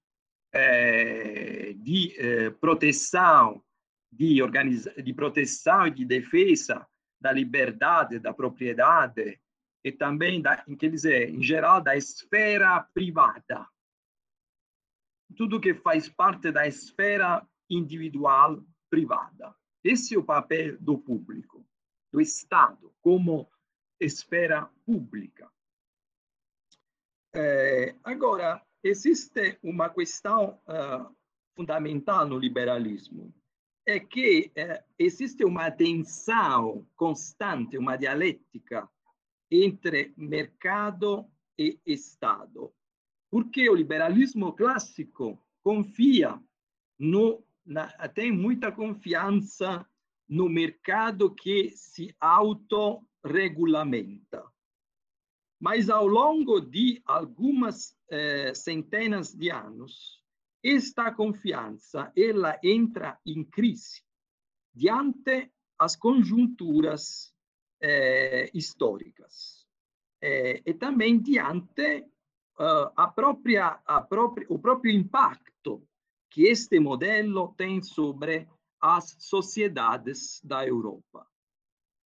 eh, 0.54 1.74
de 1.74 2.16
eh, 2.18 2.50
proteção, 2.52 3.64
de, 4.12 4.42
organiza 4.42 4.92
de 5.02 5.14
proteção 5.14 5.88
e 5.88 5.92
de 5.92 6.06
defesa 6.06 6.86
da 7.20 7.32
liberdade, 7.32 8.20
da 8.20 8.34
propriedade 8.34 9.40
e 9.84 9.92
também, 9.92 10.42
da, 10.42 10.58
quer 10.78 10.90
dizer, 10.90 11.30
em 11.30 11.42
geral, 11.42 11.82
da 11.82 11.96
esfera 11.96 12.82
privada. 12.94 13.68
Tudo 15.36 15.62
que 15.62 15.74
faz 15.74 16.10
parte 16.10 16.52
da 16.52 16.68
esfera 16.68 17.48
individual 17.70 18.64
privada. 18.90 19.56
Esse 19.84 20.16
é 20.16 20.20
o 20.20 20.24
papel 20.24 20.78
do 20.80 20.98
público, 20.98 21.66
do 22.12 22.20
Estado, 22.20 22.94
como 23.02 23.50
esfera 24.00 24.70
pública. 24.86 25.50
É, 27.34 27.96
agora, 28.04 28.62
existe 28.84 29.58
uma 29.64 29.90
questão 29.90 30.60
uh, 30.68 31.16
fundamental 31.56 32.28
no 32.28 32.38
liberalismo, 32.38 33.34
é 33.92 34.00
que 34.00 34.52
eh, 34.56 34.82
existe 34.98 35.44
uma 35.44 35.70
tensão 35.70 36.88
constante, 36.96 37.78
uma 37.78 37.98
dialética 37.98 38.90
entre 39.50 40.14
mercado 40.16 41.30
e 41.58 41.78
Estado. 41.86 42.74
Porque 43.30 43.70
o 43.70 43.76
liberalismo 43.76 44.54
clássico 44.54 45.38
confia 45.62 46.42
no, 46.98 47.44
na, 47.66 47.88
tem 48.10 48.32
muita 48.32 48.72
confiança 48.72 49.86
no 50.28 50.48
mercado 50.48 51.36
que 51.36 51.72
se 51.72 52.16
autorregulamenta. 52.20 54.46
Mas 55.60 55.90
ao 55.90 56.06
longo 56.08 56.62
de 56.62 57.02
algumas 57.06 57.98
eh, 58.10 58.54
centenas 58.56 59.34
de 59.34 59.52
anos, 59.52 60.21
esta 60.64 61.12
confiança 61.12 62.12
ela 62.16 62.60
entra 62.64 63.20
em 63.26 63.44
crise 63.44 64.04
diante 64.74 65.52
as 65.78 65.96
conjunturas 65.96 67.34
eh, 67.82 68.50
históricas 68.54 69.68
eh, 70.22 70.62
e 70.66 70.74
também 70.74 71.20
diante 71.20 72.06
uh, 72.60 72.92
a 72.96 73.08
própria, 73.08 73.80
a 73.86 74.02
própria, 74.02 74.46
o 74.50 74.60
próprio 74.60 74.94
impacto 74.94 75.88
que 76.30 76.44
este 76.44 76.80
modelo 76.80 77.54
tem 77.58 77.82
sobre 77.82 78.48
as 78.80 79.16
sociedades 79.20 80.40
da 80.44 80.66
Europa. 80.66 81.28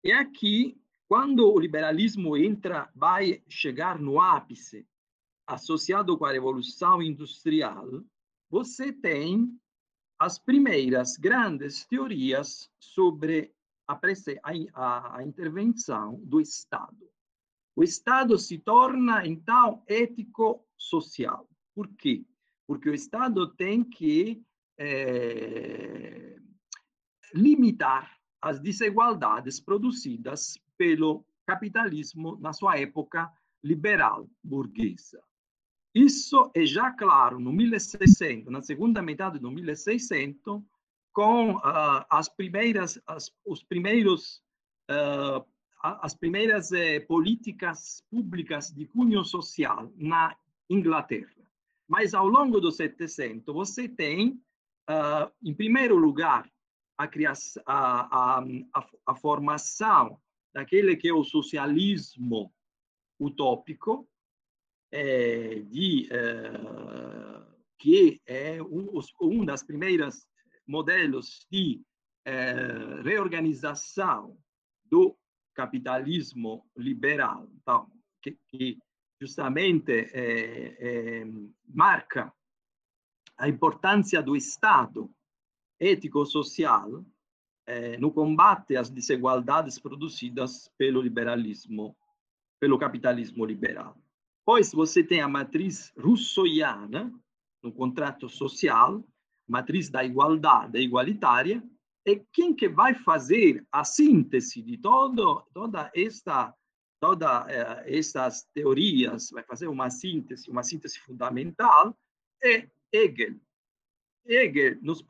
E 0.03 0.11
aqui, 0.11 0.79
quando 1.07 1.51
o 1.51 1.59
liberalismo 1.59 2.35
entra, 2.35 2.89
vai 2.95 3.43
chegar 3.47 3.99
no 3.99 4.19
ápice, 4.19 4.87
associado 5.45 6.17
com 6.17 6.25
a 6.25 6.31
Revolução 6.31 7.01
Industrial, 7.01 7.87
você 8.55 8.93
tem 8.93 9.53
as 10.17 10.39
primeiras 10.39 11.17
grandes 11.17 11.85
teorias 11.87 12.71
sobre 12.79 13.53
a, 13.85 13.99
a, 14.73 15.17
a 15.17 15.23
intervenção 15.23 16.21
do 16.23 16.39
Estado. 16.39 17.11
O 17.75 17.83
Estado 17.83 18.37
se 18.37 18.57
torna, 18.57 19.27
então, 19.27 19.83
ético-social. 19.85 21.49
Por 21.75 21.89
quê? 21.97 22.25
Porque 22.65 22.89
o 22.89 22.93
Estado 22.93 23.53
tem 23.55 23.83
que 23.83 24.41
é, 24.79 26.37
limitar 27.33 28.17
as 28.41 28.57
desigualdades 28.61 29.59
produzidas 29.59 30.57
pelo 30.77 31.25
capitalismo 31.45 32.37
na 32.39 32.53
sua 32.53 32.79
época 32.79 33.29
liberal 33.61 34.29
burguesa. 34.41 35.21
Isso 35.95 36.51
é 36.53 36.65
já 36.65 36.91
claro 36.91 37.39
no 37.39 37.53
1600, 37.53 38.51
na 38.51 38.61
segunda 38.61 39.01
metade 39.01 39.39
do 39.39 39.49
1600, 39.49 40.61
com 41.13 41.55
uh, 41.55 42.05
as 42.09 42.27
primeiras, 42.27 43.01
as, 43.07 43.31
os 43.45 43.63
primeiros, 43.63 44.43
uh, 44.91 45.41
as 45.81 46.13
primeiras 46.13 46.73
eh, 46.73 46.99
políticas 46.99 48.03
públicas 48.11 48.73
de 48.73 48.85
cunho 48.87 49.23
social 49.23 49.89
na 49.95 50.35
Inglaterra. 50.69 51.31
Mas 51.87 52.13
ao 52.13 52.27
longo 52.27 52.59
do 52.59 52.71
700 52.71 53.53
você 53.53 53.87
tem, 53.87 54.31
uh, 54.89 55.31
em 55.41 55.53
primeiro 55.53 55.95
lugar, 55.95 56.51
a, 56.97 57.07
criação, 57.07 57.63
a, 57.65 58.39
a, 58.73 58.87
a 59.05 59.15
formação 59.15 60.19
daquele 60.53 60.97
que 60.97 61.07
é 61.07 61.13
o 61.13 61.23
socialismo 61.23 62.53
utópico, 63.17 64.05
é, 64.91 65.59
de, 65.61 66.07
é, 66.11 67.45
que 67.77 68.21
é 68.25 68.61
um, 68.61 68.99
um 69.21 69.45
das 69.45 69.63
primeiras 69.63 70.27
modelos 70.67 71.45
de 71.51 71.81
é, 72.25 73.01
reorganização 73.03 74.37
do 74.85 75.17
capitalismo 75.53 76.65
liberal, 76.75 77.47
então, 77.55 77.89
que, 78.21 78.37
que 78.49 78.79
justamente 79.19 79.91
é, 79.91 81.21
é, 81.21 81.25
marca 81.67 82.33
a 83.37 83.47
importância 83.47 84.21
do 84.21 84.35
Estado 84.35 85.09
ético-social 85.79 87.05
é, 87.65 87.97
no 87.97 88.11
combate 88.11 88.77
às 88.77 88.89
desigualdades 88.89 89.79
produzidas 89.79 90.69
pelo 90.77 91.01
liberalismo, 91.01 91.95
pelo 92.59 92.77
capitalismo 92.77 93.45
liberal. 93.45 93.97
Pois 94.45 94.71
você 94.71 95.03
tem 95.03 95.21
a 95.21 95.27
matriz 95.27 95.91
russoiana 95.97 97.11
no 97.63 97.71
contrato 97.71 98.29
social, 98.29 99.03
matriz 99.47 99.89
da 99.89 100.03
igualdade 100.03 100.79
igualitária, 100.79 101.63
e 102.05 102.21
quem 102.31 102.53
que 102.53 102.69
vai 102.69 102.93
fazer 102.93 103.65
a 103.71 103.83
síntese 103.83 104.61
de 104.61 104.77
todo, 104.77 105.41
toda 105.51 105.91
esta 105.95 106.53
todas 106.99 107.47
eh, 107.47 107.97
estas 107.97 108.43
teorias, 108.53 109.29
vai 109.31 109.43
fazer 109.43 109.67
uma 109.67 109.89
síntese, 109.89 110.49
uma 110.49 110.63
síntese 110.63 110.99
fundamental, 110.99 111.97
é 112.41 112.69
Hegel. 112.91 113.35
Hegel, 114.25 114.79
nos, 114.81 115.05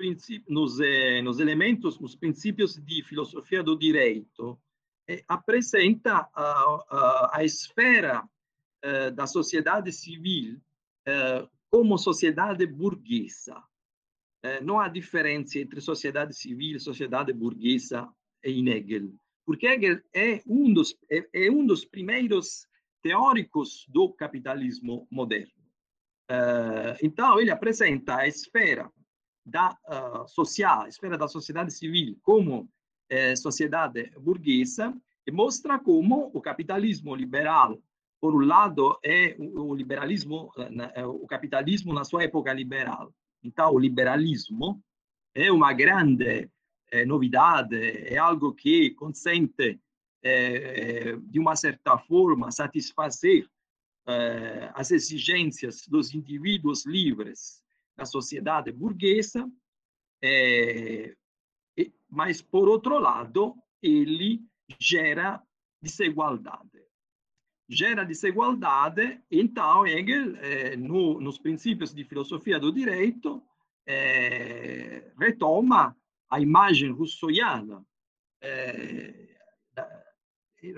nos, 0.48 0.80
eh, 0.80 1.21
nos 1.21 1.39
elementos, 1.39 2.00
nos 2.00 2.15
princípios 2.15 2.76
de 2.76 3.04
filosofia 3.04 3.62
do 3.62 3.78
direito, 3.78 4.60
eh, 5.08 5.24
apresenta 5.28 6.30
a, 6.34 6.86
a, 6.89 7.32
a 7.38 7.43
esfera 7.43 8.28
eh, 8.88 9.10
da 9.10 9.26
sociedade 9.26 9.91
civil 9.91 10.62
eh, 11.08 11.48
como 11.71 11.98
sociedade 11.98 12.67
burguesa. 12.67 13.60
Eh, 14.43 14.62
não 14.62 14.80
há 14.80 14.88
diferença 14.88 15.58
entre 15.58 15.82
sociedade 15.82 16.36
civil 16.36 16.78
e 16.78 16.80
sociedade 16.80 17.34
burguesa 17.34 18.08
em 18.43 18.69
Hegel, 18.69 19.12
porque 19.43 19.65
Hegel 19.65 20.00
é 20.13 20.39
um 20.45 20.71
dos, 20.71 20.95
é, 21.10 21.28
é 21.34 21.50
um 21.50 21.65
dos 21.65 21.84
primeiros 21.84 22.67
teóricos 23.02 23.88
do 23.89 24.13
capitalismo 24.13 25.08
moderno. 25.10 25.65
então, 27.02 27.39
ele 27.39 27.50
apresenta 27.50 28.17
a 28.17 28.28
esfera 28.28 28.91
da 29.43 29.76
uh, 29.88 30.28
social, 30.28 30.82
a 30.82 30.88
esfera 30.88 31.17
da 31.17 31.28
sociedade 31.28 31.71
civil 31.71 32.17
como 32.21 32.69
sociedade 33.38 34.12
burguesa 34.19 34.91
e 35.28 35.32
mostra 35.32 35.78
como 35.80 36.32
o 36.34 36.41
capitalismo 36.41 37.15
liberal 37.15 37.80
por 38.26 38.34
um 38.34 38.44
lado, 38.44 38.98
é 39.04 39.36
o 39.38 39.76
liberalismo, 39.76 40.52
eh, 40.96 41.06
o 41.06 41.28
capitalismo 41.28 41.94
na 41.94 42.04
sua 42.04 42.24
época 42.24 42.52
liberal. 42.52 43.14
Então, 43.44 43.72
o 43.72 43.78
liberalismo 43.78 44.84
é 45.32 45.52
uma 45.52 45.72
grande 45.74 46.50
eh, 46.90 47.06
novidade, 47.06 47.76
é 47.76 48.18
algo 48.18 48.52
que 48.56 48.96
consente, 48.96 49.80
eh, 50.24 51.16
de 51.22 51.40
uma 51.40 51.56
certa 51.56 52.00
forma, 52.00 52.52
satisfazer 52.52 53.48
eh, 54.08 54.72
as 54.74 54.90
exigências 54.90 55.86
dos 55.88 56.16
indivíduos 56.16 56.84
livres 56.84 57.62
na 57.96 58.06
sociedade 58.06 58.72
burguesa, 58.72 59.48
mas, 62.10 62.42
por 62.42 62.68
outro 62.68 62.98
lado, 62.98 63.54
ele 63.84 64.42
gera 64.80 65.40
desigualdade. 65.80 66.75
Gera 67.67 68.06
desigualdade, 68.06 69.19
então 69.30 69.88
Hegel, 69.88 70.36
eh, 70.38 70.75
no, 70.75 71.19
nos 71.19 71.39
princípios 71.39 71.93
de 71.93 72.04
filosofia 72.04 72.60
do 72.60 72.71
direito, 72.71 73.41
eh, 73.88 75.12
retoma 75.17 75.97
a 76.30 76.39
imagem 76.39 76.91
russoiana, 76.91 77.84
eh, 78.41 79.36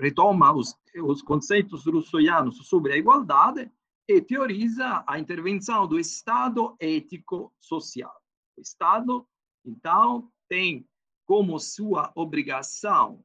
retoma 0.00 0.50
os, 0.52 0.74
os 1.02 1.20
conceitos 1.20 1.84
russoianos 1.84 2.56
sobre 2.66 2.94
a 2.94 2.96
igualdade 2.96 3.70
e 4.08 4.22
teoriza 4.22 5.04
a 5.06 5.18
intervenção 5.18 5.86
do 5.86 5.98
Estado 5.98 6.74
ético-social. 6.80 8.14
O 8.56 8.62
Estado, 8.62 9.28
então, 9.62 10.32
tem 10.48 10.88
como 11.26 11.60
sua 11.60 12.10
obrigação 12.14 13.22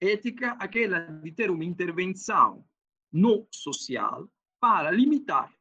ética 0.00 0.52
aquela 0.52 1.00
de 1.00 1.30
ter 1.30 1.50
uma 1.50 1.64
intervenção 1.64 2.64
no 3.12 3.46
social 3.50 4.28
para 4.60 4.90
limitar 4.90 5.52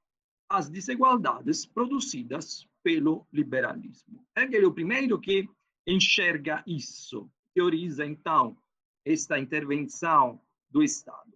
as 0.50 0.70
desigualdades 0.70 1.66
produzidas 1.66 2.68
pelo 2.84 3.28
liberalismo. 3.32 4.26
Hegel 4.36 4.64
é 4.64 4.68
o 4.68 4.74
primeiro 4.74 5.20
que 5.20 5.50
enxerga 5.88 6.64
isso, 6.68 7.30
teoriza 7.54 8.06
então 8.06 8.58
esta 9.06 9.40
intervenção 9.40 10.42
do 10.70 10.84
Estado. 10.84 11.34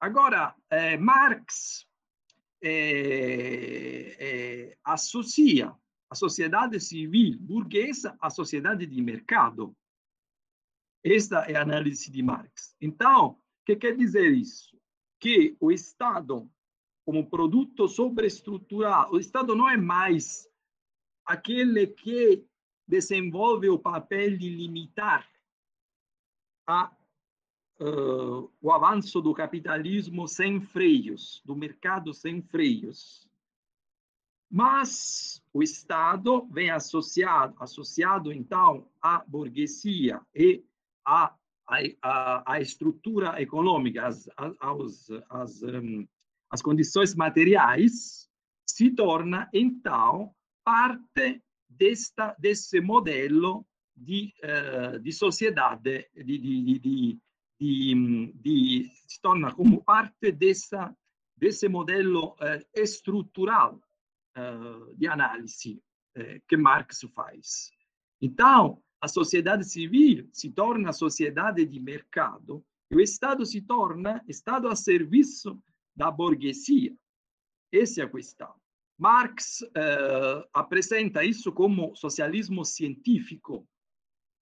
Agora, 0.00 0.54
eh, 0.70 0.96
Marx 0.96 1.86
eh, 2.62 4.16
eh, 4.18 4.78
associa 4.84 5.74
a 6.10 6.14
sociedade 6.14 6.80
civil 6.80 7.36
burguesa 7.40 8.16
à 8.20 8.30
sociedade 8.30 8.86
de 8.86 9.02
mercado. 9.02 9.76
Esta 11.04 11.40
é 11.50 11.56
a 11.56 11.62
análise 11.62 12.10
de 12.10 12.22
Marx. 12.22 12.76
Então, 12.80 13.30
o 13.30 13.38
que 13.66 13.76
quer 13.76 13.96
dizer 13.96 14.32
isso? 14.32 14.77
Que 15.18 15.56
o 15.60 15.70
Estado, 15.72 16.48
como 17.04 17.28
produto 17.28 17.88
sobreestruturado, 17.88 19.14
o 19.14 19.18
Estado 19.18 19.54
não 19.54 19.68
é 19.68 19.76
mais 19.76 20.48
aquele 21.24 21.86
que 21.86 22.44
desenvolve 22.86 23.68
o 23.68 23.78
papel 23.78 24.38
de 24.38 24.48
limitar 24.48 25.28
a, 26.66 26.90
uh, 27.80 28.50
o 28.60 28.72
avanço 28.72 29.20
do 29.20 29.34
capitalismo 29.34 30.26
sem 30.26 30.60
freios, 30.60 31.42
do 31.44 31.54
mercado 31.54 32.14
sem 32.14 32.40
freios. 32.40 33.28
Mas 34.50 35.44
o 35.52 35.62
Estado 35.62 36.46
vem 36.50 36.70
associado, 36.70 37.54
associado 37.58 38.32
então 38.32 38.88
à 39.02 39.22
burguesia 39.26 40.20
e 40.34 40.64
à, 41.04 41.34
à, 41.68 42.54
à 42.54 42.60
estrutura 42.60 43.40
econômica, 43.40 44.06
às, 44.06 44.28
às, 44.36 45.10
às, 45.28 45.62
um, 45.62 46.06
às 46.50 46.62
condições 46.62 47.14
materiais, 47.14 48.28
se 48.66 48.90
torna 48.90 49.48
então 49.52 50.34
parte 50.64 51.42
desta, 51.68 52.34
desse 52.38 52.80
modelo 52.80 53.66
de, 53.94 54.32
uh, 54.42 54.98
de 54.98 55.12
sociedade, 55.12 56.08
de, 56.14 56.38
de, 56.38 57.18
de, 57.60 58.32
de, 58.34 58.90
se 59.06 59.20
torna 59.20 59.52
como 59.54 59.84
parte 59.84 60.32
dessa, 60.32 60.94
desse 61.36 61.68
modelo 61.68 62.36
estrutural 62.74 63.80
uh, 64.36 64.94
de 64.96 65.06
análise 65.06 65.82
que 66.48 66.56
Marx 66.56 67.06
faz. 67.14 67.70
Então, 68.20 68.82
a 69.00 69.08
sociedade 69.08 69.64
civil 69.64 70.28
se 70.32 70.50
torna 70.50 70.92
sociedade 70.92 71.64
de 71.64 71.80
mercado 71.80 72.64
e 72.90 72.96
o 72.96 73.00
Estado 73.00 73.44
se 73.44 73.60
torna 73.60 74.24
Estado 74.26 74.68
a 74.68 74.74
serviço 74.74 75.60
da 75.94 76.10
burguesia. 76.10 76.96
Essa 77.72 78.02
é 78.02 78.04
a 78.04 78.08
questão. 78.08 78.54
Marx 78.98 79.62
eh, 79.62 80.48
apresenta 80.52 81.24
isso 81.24 81.52
como 81.52 81.94
socialismo 81.94 82.64
científico, 82.64 83.68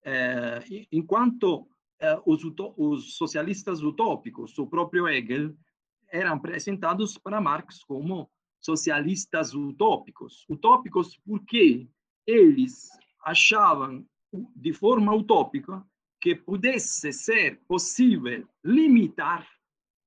eh, 0.02 0.64
enquanto 0.90 1.68
eh, 2.00 2.18
os, 2.24 2.42
os, 2.76 3.16
socialistas 3.16 3.82
utópicos, 3.82 4.58
o 4.58 4.66
próprio 4.66 5.06
Hegel, 5.06 5.54
eram 6.08 6.34
apresentados 6.34 7.18
para 7.18 7.40
Marx 7.40 7.84
como 7.84 8.30
socialistas 8.58 9.52
utópicos. 9.52 10.46
Utópicos 10.48 11.18
porque 11.18 11.88
eles 12.26 12.88
achavam 13.22 14.06
de 14.55 14.72
forma 14.72 15.14
utópica 15.14 15.85
que 16.20 16.35
pudesse 16.35 17.12
ser 17.12 17.61
possível 17.66 18.49
limitar 18.64 19.46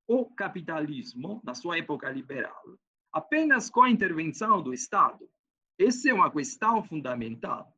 o 0.08 0.26
capitalismo 0.26 1.40
na 1.44 1.54
sua 1.54 1.78
época 1.78 2.10
liberal 2.10 2.64
apenas 3.12 3.70
com 3.70 3.84
a 3.84 3.90
intervenção 3.90 4.62
do 4.62 4.74
Estado. 4.74 5.30
Essa 5.78 6.10
é 6.10 6.14
uma 6.14 6.32
questão 6.32 6.84
fundamental, 6.84 7.74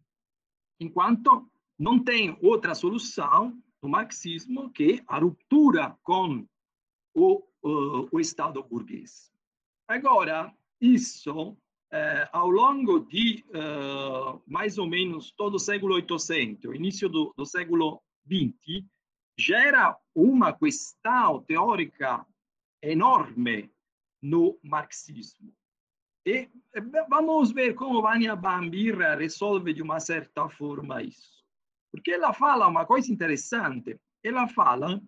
enquanto 0.79 1.49
não 1.77 2.03
tem 2.03 2.37
outra 2.41 2.75
solução 2.75 3.57
no 3.81 3.89
marxismo 3.89 4.71
que 4.71 5.03
a 5.07 5.19
ruptura 5.19 5.97
com 6.03 6.45
o, 7.13 7.43
uh, 7.63 8.09
o 8.11 8.19
Estado 8.19 8.61
burguês. 8.63 9.31
Agora, 9.87 10.53
isso, 10.79 11.57
eh, 11.93 12.29
ao 12.31 12.49
longo 12.49 13.01
de 13.01 13.43
uh, 13.49 14.41
mais 14.47 14.77
ou 14.77 14.87
menos 14.87 15.31
todo 15.31 15.55
o 15.55 15.59
século 15.59 15.95
800, 15.95 16.73
início 16.73 17.09
do, 17.09 17.33
do 17.35 17.45
século 17.45 18.01
20, 18.25 18.85
gera 19.37 19.97
uma 20.15 20.53
questão 20.53 21.43
teórica 21.43 22.25
enorme 22.81 23.69
no 24.21 24.57
marxismo. 24.63 25.53
E 26.25 26.49
vamos 27.09 27.51
ver 27.51 27.73
como 27.73 28.01
Vânia 28.01 28.35
Bambira 28.35 29.15
resolve 29.15 29.73
de 29.73 29.81
uma 29.81 29.99
certa 29.99 30.47
forma 30.47 31.03
isso. 31.03 31.43
Porque 31.91 32.11
ela 32.11 32.31
fala 32.31 32.67
uma 32.67 32.85
coisa 32.85 33.11
interessante. 33.11 33.99
Ela 34.23 34.47
fala 34.47 35.01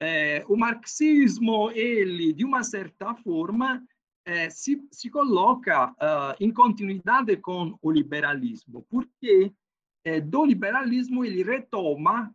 eh, 0.00 0.44
o 0.48 0.56
marxismo, 0.56 1.70
ele, 1.70 2.32
de 2.32 2.44
uma 2.44 2.64
certa 2.64 3.14
forma, 3.14 3.80
eh, 4.26 4.50
se, 4.50 4.86
se 4.90 5.10
coloca 5.10 5.90
uh, 5.92 6.36
em 6.40 6.52
continuidade 6.52 7.36
com 7.36 7.78
o 7.80 7.90
liberalismo, 7.90 8.86
porque 8.88 9.52
eh, 10.04 10.20
do 10.20 10.44
liberalismo 10.44 11.24
ele 11.24 11.42
retoma 11.42 12.34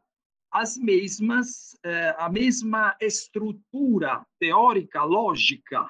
as 0.51 0.77
mesmas, 0.77 1.77
a 2.17 2.27
mesma 2.27 2.97
estrutura 2.99 4.25
teórica, 4.39 5.03
lógica 5.03 5.87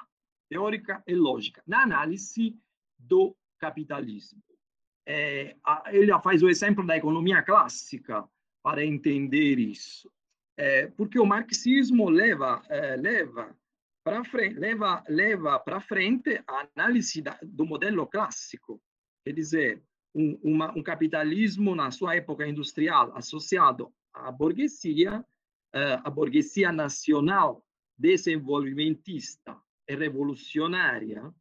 teórica 0.50 1.02
e 1.06 1.14
lógica, 1.14 1.62
na 1.66 1.82
análise 1.82 2.58
do 2.98 3.34
capitalismo. 3.58 4.42
É, 5.06 5.56
ele 5.92 6.12
faz 6.20 6.42
o 6.42 6.48
exemplo 6.48 6.84
da 6.84 6.96
economia 6.96 7.42
clássica 7.42 8.28
para 8.62 8.84
entender 8.84 9.58
isso. 9.58 10.10
É, 10.58 10.88
porque 10.88 11.18
o 11.18 11.24
marxismo 11.24 12.10
leva, 12.10 12.62
é, 12.68 12.96
leva 12.96 13.56
para 14.02 14.24
frente, 14.24 14.58
leva, 14.58 15.04
leva 15.08 15.58
para 15.58 15.80
frente 15.80 16.42
a 16.46 16.66
análise 16.74 17.20
da, 17.22 17.38
do 17.42 17.66
modelo 17.66 18.06
clássico, 18.06 18.80
quer 19.24 19.32
dizer, 19.32 19.82
um, 20.14 20.38
uma, 20.42 20.76
um 20.76 20.82
capitalismo 20.82 21.74
na 21.74 21.90
sua 21.90 22.16
época 22.16 22.46
industrial 22.46 23.16
associado 23.16 23.92
à 24.12 24.30
burguesia, 24.32 25.24
é, 25.72 26.00
a 26.02 26.10
burguesia 26.10 26.72
nacional 26.72 27.64
desenvolvimentista, 27.96 29.56
e 29.90 29.96
revolucionária 29.96 31.34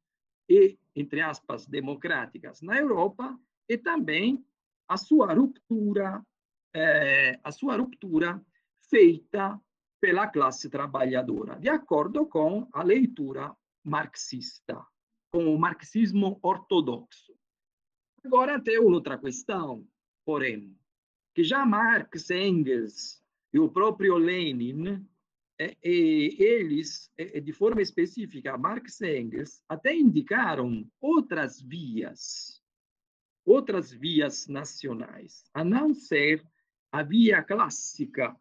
e, 0.50 0.78
entre 0.95 1.22
aspas, 1.22 1.67
democráticas 1.67 2.62
na 2.62 2.78
Europa 2.78 3.39
e 3.67 3.78
também 3.78 4.43
a 4.88 4.98
sua 4.98 5.34
ruptura, 5.34 6.26
eh, 6.74 7.39
a 7.43 7.52
sua 7.52 7.78
ruptura 7.78 8.43
feita 8.89 9.62
pela 9.99 10.27
classe 10.27 10.69
trabalhadora, 10.69 11.59
de 11.59 11.69
acordo 11.69 12.25
com 12.25 12.67
a 12.71 12.83
leitura 12.83 13.55
marxista, 13.83 14.85
com 15.31 15.53
o 15.53 15.59
marxismo 15.59 16.39
ortodoxo. 16.41 17.33
Agora 18.23 18.62
tem 18.62 18.79
outra 18.79 19.17
questão, 19.17 19.88
porém, 20.25 20.77
que 21.33 21.43
já 21.43 21.65
Marx, 21.65 22.29
Engels 22.29 23.21
e 23.53 23.59
o 23.59 23.69
próprio 23.69 24.17
Lenin 24.17 25.05
eles, 25.83 27.12
de 27.43 27.51
forma 27.51 27.81
específica, 27.81 28.57
Marx 28.57 29.01
e 29.01 29.19
Engels 29.19 29.62
até 29.67 29.93
indicaram 29.93 30.89
outras 31.01 31.62
vias, 31.62 32.63
outras 33.45 33.91
vias 33.91 34.47
nacionais, 34.47 35.43
a 35.53 35.63
não 35.63 35.93
ser 35.93 36.45
a 36.91 37.03
via 37.03 37.43
clássica 37.43 38.35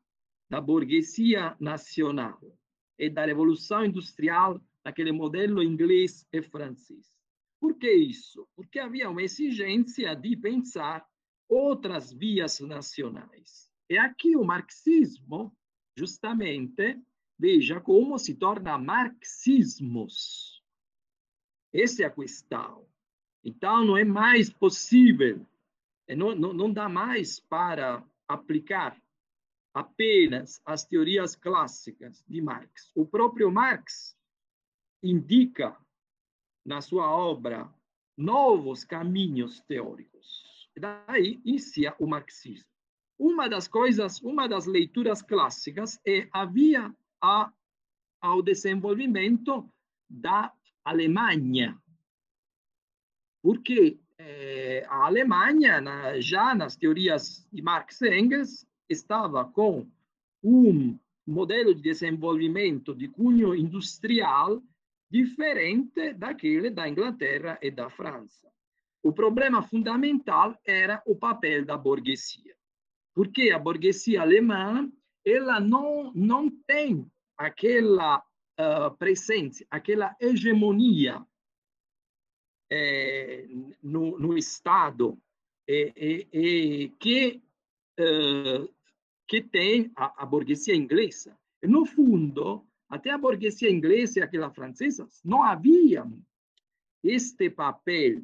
da 0.48 0.60
burguesia 0.60 1.56
nacional 1.60 2.40
e 2.98 3.10
da 3.10 3.24
revolução 3.24 3.84
industrial 3.84 4.60
naquele 4.84 5.12
modelo 5.12 5.62
inglês 5.62 6.26
e 6.32 6.42
francês. 6.42 7.12
Por 7.60 7.76
que 7.76 7.92
isso? 7.92 8.48
Porque 8.56 8.78
havia 8.78 9.10
uma 9.10 9.22
exigência 9.22 10.14
de 10.14 10.36
pensar 10.36 11.06
outras 11.48 12.12
vias 12.12 12.60
nacionais. 12.60 13.68
E 13.90 13.98
aqui 13.98 14.36
o 14.36 14.44
marxismo, 14.44 15.56
justamente, 15.96 17.00
veja 17.38 17.80
como 17.80 18.18
se 18.18 18.34
torna 18.34 18.78
marxismos. 18.78 20.62
Essa 21.72 22.02
é 22.02 22.06
a 22.06 22.10
questão. 22.10 22.86
Então, 23.44 23.84
não 23.84 23.96
é 23.96 24.04
mais 24.04 24.50
possível, 24.50 25.46
não, 26.08 26.34
não, 26.34 26.52
não 26.52 26.72
dá 26.72 26.88
mais 26.88 27.40
para 27.40 28.04
aplicar 28.26 29.00
apenas 29.74 30.60
as 30.64 30.84
teorias 30.84 31.34
clássicas 31.34 32.24
de 32.26 32.40
Marx. 32.40 32.90
O 32.94 33.06
próprio 33.06 33.50
Marx 33.50 34.16
indica 35.02 35.76
na 36.64 36.80
sua 36.80 37.10
obra 37.10 37.72
novos 38.16 38.84
caminhos 38.84 39.60
teóricos. 39.60 40.68
Daí 40.76 41.40
inicia 41.44 41.94
o 41.98 42.06
marxismo. 42.06 42.68
Uma 43.18 43.48
das 43.48 43.66
coisas, 43.66 44.20
uma 44.22 44.48
das 44.48 44.66
leituras 44.66 45.22
clássicas 45.22 46.00
é 46.06 46.28
havia 46.32 46.94
a, 47.20 47.52
ao 48.20 48.42
desenvolvimento 48.42 49.68
da 50.08 50.52
Alemanha. 50.84 51.80
Porque 53.42 53.98
eh, 54.18 54.84
a 54.88 55.06
Alemanha, 55.06 55.80
na, 55.80 56.20
já 56.20 56.54
nas 56.54 56.76
teorias 56.76 57.48
de 57.52 57.62
Marx 57.62 58.00
e 58.02 58.08
Engels, 58.08 58.66
estava 58.88 59.44
com 59.44 59.86
um 60.42 60.98
modelo 61.26 61.74
de 61.74 61.82
desenvolvimento 61.82 62.94
de 62.94 63.08
cunho 63.08 63.54
industrial 63.54 64.62
diferente 65.10 66.12
daquele 66.14 66.70
da 66.70 66.88
Inglaterra 66.88 67.58
e 67.62 67.70
da 67.70 67.90
França. 67.90 68.48
O 69.02 69.12
problema 69.12 69.62
fundamental 69.62 70.58
era 70.64 71.02
o 71.06 71.14
papel 71.14 71.64
da 71.64 71.76
burguesia, 71.76 72.56
porque 73.14 73.50
a 73.50 73.58
burguesia 73.58 74.22
alemã 74.22 74.90
ela 75.24 75.60
não 75.60 76.12
não 76.14 76.50
tem 76.50 77.06
aquela 77.36 78.18
uh, 78.18 78.96
presença, 78.98 79.64
aquela 79.70 80.16
hegemonia 80.20 81.24
é, 82.70 83.46
no, 83.82 84.18
no 84.18 84.36
Estado 84.36 85.18
é, 85.68 85.92
que 86.98 87.42
uh, 88.00 88.77
que 89.28 89.42
tem 89.42 89.92
a, 89.94 90.22
a 90.22 90.26
burguesia 90.26 90.74
inglesa. 90.74 91.38
E, 91.62 91.68
no 91.68 91.84
fundo, 91.84 92.66
até 92.88 93.10
a 93.10 93.18
burguesia 93.18 93.70
inglesa 93.70 94.18
e 94.18 94.22
aquela 94.22 94.50
francesa 94.50 95.06
não 95.22 95.44
haviam 95.44 96.20
este 97.04 97.50
papel 97.50 98.22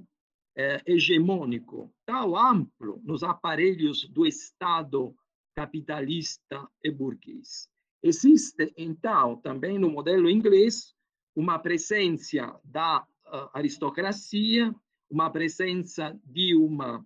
eh, 0.56 0.82
hegemônico 0.86 1.92
tão 2.06 2.36
amplo 2.36 3.00
nos 3.04 3.22
aparelhos 3.22 4.08
do 4.08 4.26
Estado 4.26 5.14
capitalista 5.54 6.68
e 6.82 6.90
burguês. 6.90 7.68
Existe, 8.02 8.72
então, 8.76 9.36
também 9.36 9.78
no 9.78 9.90
modelo 9.90 10.28
inglês, 10.28 10.94
uma 11.34 11.58
presença 11.58 12.60
da 12.64 13.02
uh, 13.26 13.48
aristocracia, 13.52 14.74
uma 15.10 15.30
presença 15.30 16.18
de 16.24 16.54
uma 16.54 17.04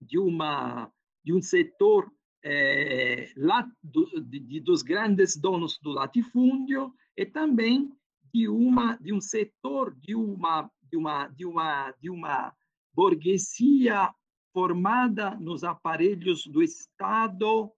de 0.00 0.18
uma 0.18 0.92
de 1.24 1.32
um 1.32 1.40
setor 1.40 2.10
é, 2.44 3.32
lá 3.36 3.70
do, 3.82 4.20
de, 4.20 4.60
dos 4.60 4.82
grandes 4.82 5.36
donos 5.36 5.78
do 5.78 5.90
latifúndio 5.90 6.92
e 7.16 7.24
também 7.24 7.92
de 8.32 8.48
uma 8.48 8.96
de 8.96 9.12
um 9.12 9.20
setor 9.20 9.94
de 9.94 10.14
uma 10.14 10.70
de 10.90 10.96
uma 10.96 11.28
de 11.28 11.46
uma 11.46 11.90
de 12.00 12.10
uma 12.10 12.54
burguesia 12.94 14.12
formada 14.52 15.34
nos 15.36 15.64
aparelhos 15.64 16.46
do 16.46 16.62
Estado 16.62 17.70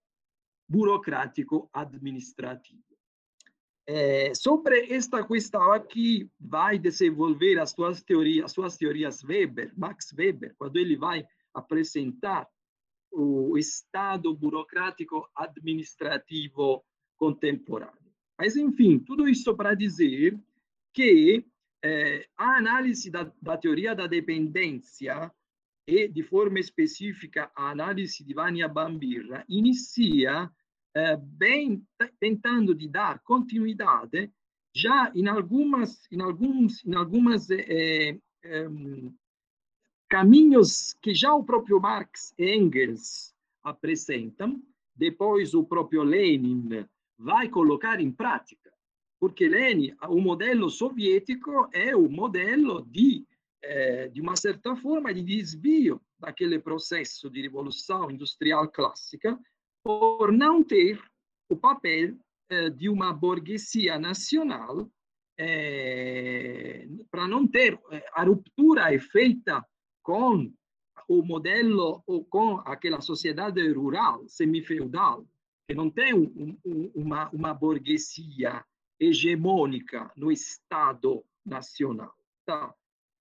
burocrático 0.67 1.69
administrativo. 1.71 2.83
É, 3.87 4.33
sobre 4.33 4.91
esta 4.91 5.23
questão 5.25 5.71
aqui 5.71 6.29
vai 6.39 6.79
desenvolver 6.79 7.59
as 7.59 7.69
suas 7.69 8.01
teorias, 8.01 8.45
as 8.45 8.51
suas 8.51 8.75
teorias 8.75 9.23
Weber, 9.23 9.71
Max 9.77 10.11
Weber, 10.11 10.55
quando 10.57 10.77
ele 10.77 10.97
vai 10.97 11.25
apresentar 11.53 12.47
o 13.15 13.57
Estado 13.57 14.35
burocrático 14.35 15.27
administrativo 15.35 16.83
contemporâneo. 17.17 18.13
Mas, 18.37 18.57
enfim, 18.57 18.99
tudo 18.99 19.27
isso 19.27 19.55
para 19.55 19.73
dizer 19.73 20.37
que 20.93 21.45
eh, 21.83 22.27
a 22.37 22.57
análise 22.57 23.09
da, 23.09 23.31
da, 23.41 23.57
teoria 23.57 23.95
da 23.95 24.07
dependência 24.07 25.31
e, 25.87 26.07
de 26.09 26.23
forma 26.23 26.59
específica, 26.59 27.49
a 27.55 27.69
análise 27.69 28.23
de 28.23 28.33
Vânia 28.33 28.67
Bambirra 28.67 29.45
inicia 29.47 30.51
eh, 30.93 31.17
bem 31.17 31.85
tentando 32.19 32.75
de 32.75 32.89
dar 32.89 33.19
continuidade 33.19 34.29
já 34.75 35.09
em 35.15 35.27
algumas, 35.27 36.05
em 36.11 36.21
alguns, 36.21 36.85
em 36.85 36.95
algumas 36.95 37.49
eh, 37.49 38.19
eh 38.43 38.67
caminhos 40.09 40.93
que 41.01 41.13
já 41.13 41.33
o 41.33 41.43
próprio 41.43 41.79
Marx 41.79 42.33
e 42.37 42.55
Engels 42.55 43.33
apresentam, 43.63 44.61
depois 44.95 45.53
o 45.53 45.63
próprio 45.63 46.03
Lenin 46.03 46.85
vai 47.17 47.49
colocar 47.49 47.99
em 47.99 48.11
prática, 48.11 48.71
porque 49.19 49.47
Lenin, 49.47 49.95
o 50.07 50.21
modelo 50.21 50.69
soviético 50.69 51.67
é 51.73 51.95
o 51.95 52.09
modelo 52.09 52.85
de, 52.85 53.25
eh, 53.63 54.07
de 54.09 54.21
uma 54.21 54.35
certa 54.35 54.75
forma 54.75 55.13
de 55.13 55.21
desvio 55.21 56.01
daquele 56.19 56.59
processo 56.59 57.29
de 57.29 57.41
revolução 57.41 58.09
industrial 58.11 58.69
clássica, 58.69 59.39
por 59.83 60.31
não 60.31 60.63
ter 60.63 61.01
o 61.49 61.55
papel 61.55 62.15
eh, 62.49 62.69
de 62.69 62.89
uma 62.89 63.13
burguesia 63.13 63.97
nacional, 63.97 64.89
eh, 65.37 66.87
para 67.11 67.27
não 67.27 67.47
ter 67.47 67.79
a 68.13 68.23
ruptura 68.23 68.93
é 68.93 68.99
feita 68.99 69.65
com 70.05 70.53
o 71.07 71.23
modelo 71.23 72.03
ou 72.05 72.23
com 72.23 72.59
aquela 72.59 73.01
sociedade 73.01 73.67
rural, 73.71 74.23
semi-feudal, 74.29 75.25
que 75.67 75.73
não 75.73 75.89
tem 75.89 76.13
um, 76.13 76.55
um, 76.63 76.91
uma, 76.93 77.29
uma 77.31 77.53
burguesia 77.53 78.63
hegemônica 78.99 80.11
no 80.15 80.31
Estado 80.31 81.25
nacional. 81.43 82.15
Tá? 82.45 82.73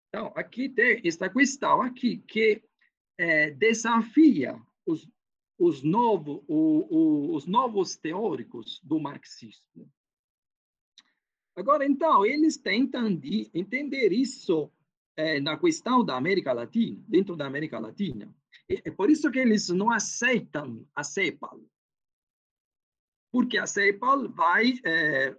Então, 0.09 0.31
aqui 0.37 0.69
tem 0.69 1.01
esta 1.05 1.29
questão 1.31 1.81
aqui 1.81 2.19
que 2.19 2.63
é, 3.17 3.51
desafia 3.51 4.61
os, 4.85 5.09
os, 5.59 5.83
novo, 5.83 6.45
o, 6.47 6.87
o, 6.95 7.35
os 7.35 7.47
novos 7.47 7.97
teóricos 7.97 8.79
do 8.85 9.01
marxismo. 9.01 9.91
Agora, 11.57 11.87
então, 11.87 12.27
eles 12.27 12.59
tentam 12.59 13.15
de 13.15 13.51
entender 13.55 14.13
isso 14.13 14.71
é, 15.17 15.41
na 15.41 15.57
questão 15.59 16.05
da 16.05 16.17
América 16.17 16.53
Latina, 16.53 17.03
dentro 17.07 17.37
da 17.37 17.47
América 17.47 17.79
Latina. 17.79 18.35
E 18.69 18.83
é 18.85 18.91
por 18.91 19.11
isso 19.11 19.31
que 19.31 19.39
eles 19.39 19.69
não 19.69 19.91
aceitam 19.91 20.87
a 20.95 21.05
CEPAL, 21.05 21.61
porque 23.33 23.59
a 23.59 23.67
CEPAL 23.67 24.29
vai 24.31 24.75
é, 24.85 25.37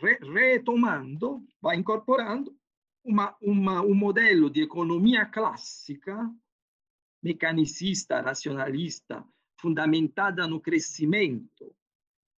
re, 0.00 0.18
retomando, 0.32 1.46
vai 1.60 1.76
incorporando 1.76 2.56
uma, 3.04 3.36
uma, 3.40 3.82
um 3.82 3.94
modelo 3.94 4.50
de 4.50 4.62
economia 4.62 5.24
clássica, 5.24 6.28
mecanicista, 7.22 8.20
racionalista, 8.20 9.24
fundamentada 9.60 10.46
no 10.46 10.60
crescimento, 10.60 11.74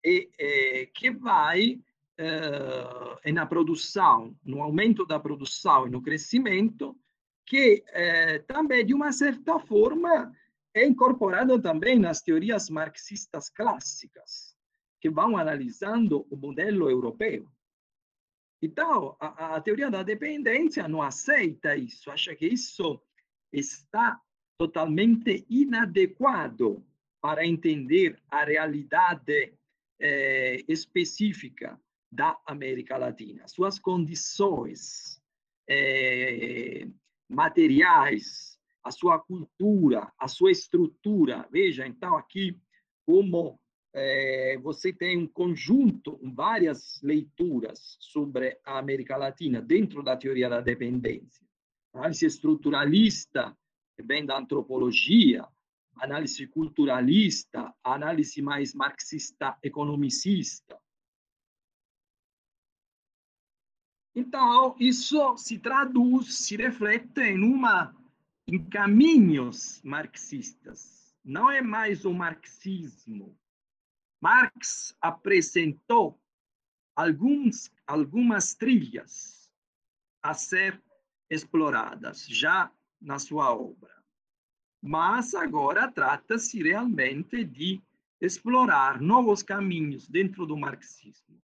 e, 0.04 0.28
é, 0.38 0.86
que 0.86 1.10
vai 1.10 1.80
eh, 2.18 3.32
na 3.32 3.44
produção, 3.44 4.34
no 4.44 4.62
aumento 4.62 5.04
da 5.04 5.20
produção 5.20 5.86
e 5.86 5.90
no 5.90 6.00
crescimento, 6.00 6.96
que 7.44 7.84
eh, 7.88 8.38
também, 8.40 8.84
de 8.86 8.94
uma 8.94 9.12
certa 9.12 9.58
forma, 9.58 10.34
é 10.74 10.86
incorporado 10.86 11.60
também 11.60 11.98
nas 11.98 12.22
teorias 12.22 12.70
marxistas 12.70 13.50
clássicas, 13.50 14.56
que 15.00 15.10
vão 15.10 15.36
analisando 15.36 16.26
o 16.30 16.36
modelo 16.36 16.90
europeu. 16.90 17.46
Então, 18.62 19.16
a, 19.20 19.56
a 19.56 19.60
teoria 19.60 19.90
da 19.90 20.02
dependência 20.02 20.88
não 20.88 21.02
aceita 21.02 21.76
isso, 21.76 22.10
acha 22.10 22.34
que 22.34 22.46
isso 22.46 23.00
está 23.52 24.18
totalmente 24.58 25.46
inadequado 25.50 26.82
para 27.20 27.46
entender 27.46 28.18
a 28.30 28.44
realidade 28.44 29.52
eh, 30.00 30.64
específica 30.66 31.78
da 32.10 32.38
América 32.46 32.96
Latina. 32.96 33.46
Suas 33.48 33.78
condições 33.78 35.20
é, 35.68 36.86
materiais, 37.28 38.58
a 38.82 38.90
sua 38.90 39.18
cultura, 39.18 40.12
a 40.18 40.28
sua 40.28 40.50
estrutura. 40.50 41.46
Veja, 41.50 41.86
então, 41.86 42.16
aqui, 42.16 42.58
como 43.04 43.58
é, 43.92 44.58
você 44.58 44.92
tem 44.92 45.16
um 45.18 45.26
conjunto, 45.26 46.20
várias 46.34 47.00
leituras 47.02 47.96
sobre 47.98 48.58
a 48.64 48.78
América 48.78 49.16
Latina 49.16 49.60
dentro 49.60 50.02
da 50.02 50.16
teoria 50.16 50.48
da 50.48 50.60
dependência. 50.60 51.46
Análise 51.94 52.26
estruturalista, 52.26 53.56
vem 53.98 54.26
da 54.26 54.38
antropologia, 54.38 55.48
análise 55.96 56.46
culturalista, 56.46 57.74
análise 57.82 58.42
mais 58.42 58.74
marxista 58.74 59.56
economicista. 59.62 60.78
Então, 64.18 64.74
isso 64.80 65.36
se 65.36 65.58
traduz, 65.58 66.34
se 66.36 66.56
reflete 66.56 67.20
em 67.20 67.44
uma 67.44 67.94
em 68.48 68.64
caminhos 68.64 69.82
marxistas. 69.84 71.14
Não 71.22 71.50
é 71.50 71.60
mais 71.60 72.06
o 72.06 72.14
marxismo. 72.14 73.38
Marx 74.18 74.96
apresentou 75.02 76.18
alguns, 76.96 77.70
algumas 77.86 78.54
trilhas 78.54 79.52
a 80.22 80.32
ser 80.32 80.82
exploradas 81.28 82.26
já 82.26 82.72
na 82.98 83.18
sua 83.18 83.54
obra. 83.54 84.02
Mas 84.82 85.34
agora 85.34 85.92
trata-se 85.92 86.62
realmente 86.62 87.44
de 87.44 87.82
explorar 88.18 88.98
novos 88.98 89.42
caminhos 89.42 90.08
dentro 90.08 90.46
do 90.46 90.56
marxismo. 90.56 91.38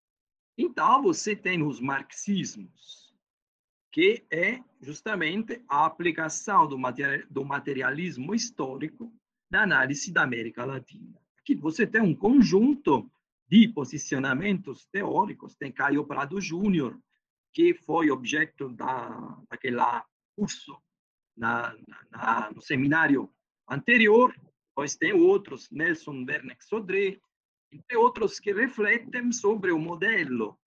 Então, 0.56 1.02
você 1.02 1.34
tem 1.34 1.62
os 1.62 1.80
marxismos, 1.80 3.14
que 3.90 4.24
é 4.30 4.62
justamente 4.80 5.62
a 5.68 5.86
aplicação 5.86 6.66
do, 6.66 7.44
materialismo 7.44 8.34
histórico 8.34 9.12
na 9.50 9.62
análise 9.62 10.12
da 10.12 10.22
América 10.22 10.64
Latina. 10.64 11.20
Aqui 11.38 11.54
você 11.54 11.86
tem 11.86 12.00
um 12.00 12.14
conjunto 12.14 13.10
de 13.48 13.68
posicionamentos 13.68 14.86
teóricos, 14.86 15.54
tem 15.56 15.70
Caio 15.70 16.06
Prado 16.06 16.40
Júnior, 16.40 16.98
que 17.52 17.74
foi 17.74 18.10
objeto 18.10 18.70
da, 18.70 19.38
daquela 19.50 20.04
curso 20.34 20.80
na, 21.36 21.74
na, 22.10 22.50
no 22.50 22.62
seminário 22.62 23.30
anterior, 23.68 24.34
pois 24.74 24.96
tem 24.96 25.12
outros, 25.12 25.70
Nelson 25.70 26.24
Werneck 26.26 26.64
Sodré, 26.64 27.20
entre 27.72 27.96
outros 27.96 28.38
que 28.38 28.52
refletem 28.52 29.32
sobre 29.32 29.72
o 29.72 29.78
modelo, 29.78 30.58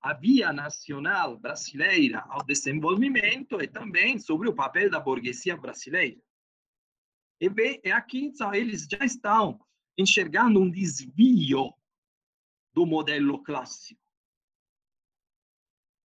a 0.00 0.12
via 0.12 0.52
nacional 0.52 1.38
brasileira 1.38 2.20
ao 2.28 2.44
desenvolvimento 2.44 3.62
e 3.62 3.68
também 3.68 4.18
sobre 4.18 4.48
o 4.48 4.54
papel 4.54 4.90
da 4.90 5.00
burguesia 5.00 5.56
brasileira. 5.56 6.20
E 7.40 7.48
bem, 7.48 7.80
é 7.84 7.92
aqui 7.92 8.24
então, 8.24 8.52
eles 8.52 8.86
já 8.90 9.04
estão 9.04 9.60
enxergando 9.96 10.60
um 10.60 10.70
desvio 10.70 11.72
do 12.72 12.84
modelo 12.84 13.42
clássico. 13.42 14.00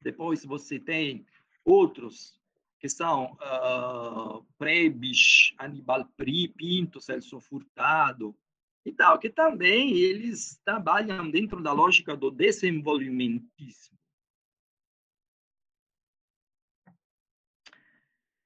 Depois 0.02 0.44
você 0.44 0.78
tem 0.78 1.26
outros 1.64 2.38
que 2.78 2.88
são 2.88 3.32
uh, 3.34 4.44
Prebis, 4.56 5.52
Aníbal 5.58 6.08
Pinto, 6.56 7.00
Celso 7.00 7.38
Furtado, 7.40 8.34
e 8.84 8.92
tal, 8.92 9.18
que 9.18 9.28
também 9.28 9.96
eles 9.96 10.58
trabalham 10.64 11.30
dentro 11.30 11.62
da 11.62 11.72
lógica 11.72 12.16
do 12.16 12.30
desenvolvimentismo. 12.30 13.98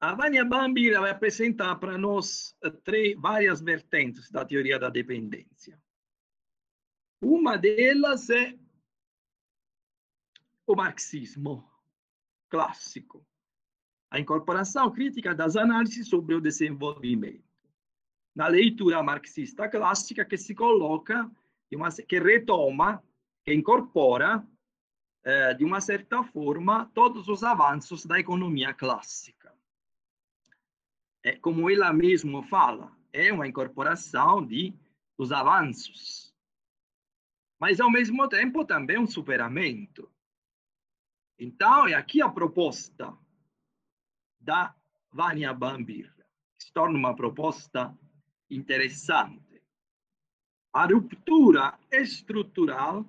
A 0.01 0.15
Vânia 0.15 0.45
Bambira 0.45 1.01
vai 1.01 1.11
apresentar 1.11 1.77
para 1.77 1.97
nós 1.97 2.55
eh, 2.63 2.71
três, 2.71 3.19
várias 3.19 3.63
vertentes 3.63 4.31
da 4.31 4.45
teoria 4.45 4.79
da 4.79 4.91
dependência. 4.91 5.81
Uma 7.23 7.57
delas 7.57 8.29
é 8.29 8.55
o 10.67 10.77
marxismo 10.77 11.67
clássico, 12.51 13.27
a 14.11 14.21
incorporação 14.21 14.91
crítica 14.93 15.35
das 15.35 15.57
análises 15.57 16.07
sobre 16.09 16.35
o 16.35 16.41
desenvolvimento. 16.41 17.54
Na 18.35 18.49
leitura 18.49 19.03
marxista 19.03 19.69
clássica 19.69 20.25
que 20.25 20.37
se 20.37 20.55
coloca, 20.55 21.31
uma, 21.73 21.91
que 21.91 22.19
retoma, 22.19 23.03
que 23.45 23.53
incorpora, 23.53 24.47
eh, 25.25 25.55
de 25.55 25.65
uma 25.65 25.81
certa 25.81 26.23
forma, 26.23 26.91
todos 26.95 27.29
os 27.29 27.43
avanços 27.43 28.05
da 28.05 28.19
economia 28.19 28.75
clássica. 28.75 29.55
É, 31.23 31.37
como 31.37 31.71
ela 31.71 31.93
mesma 31.93 32.43
fala, 32.43 32.95
é 33.13 33.33
uma 33.33 33.49
incorporação 33.49 34.45
de, 34.45 34.75
dos 35.17 35.33
avanços, 35.33 36.35
mas, 37.59 37.81
ao 37.81 37.91
mesmo 37.91 38.29
tempo, 38.29 38.65
também 38.67 38.99
um 38.99 39.07
superamento. 39.07 40.11
Então, 41.39 41.89
é 41.89 41.95
aqui 41.95 42.21
a 42.21 42.29
proposta 42.29 43.17
da 44.39 44.75
Vânia 45.11 45.55
Bambir. 45.55 46.13
Se 46.59 46.71
torna 46.73 46.99
uma 46.99 47.17
proposta 47.17 47.97
interessante. 48.51 49.63
A 50.73 50.87
ruptura 50.87 51.79
estrutural 51.91 53.07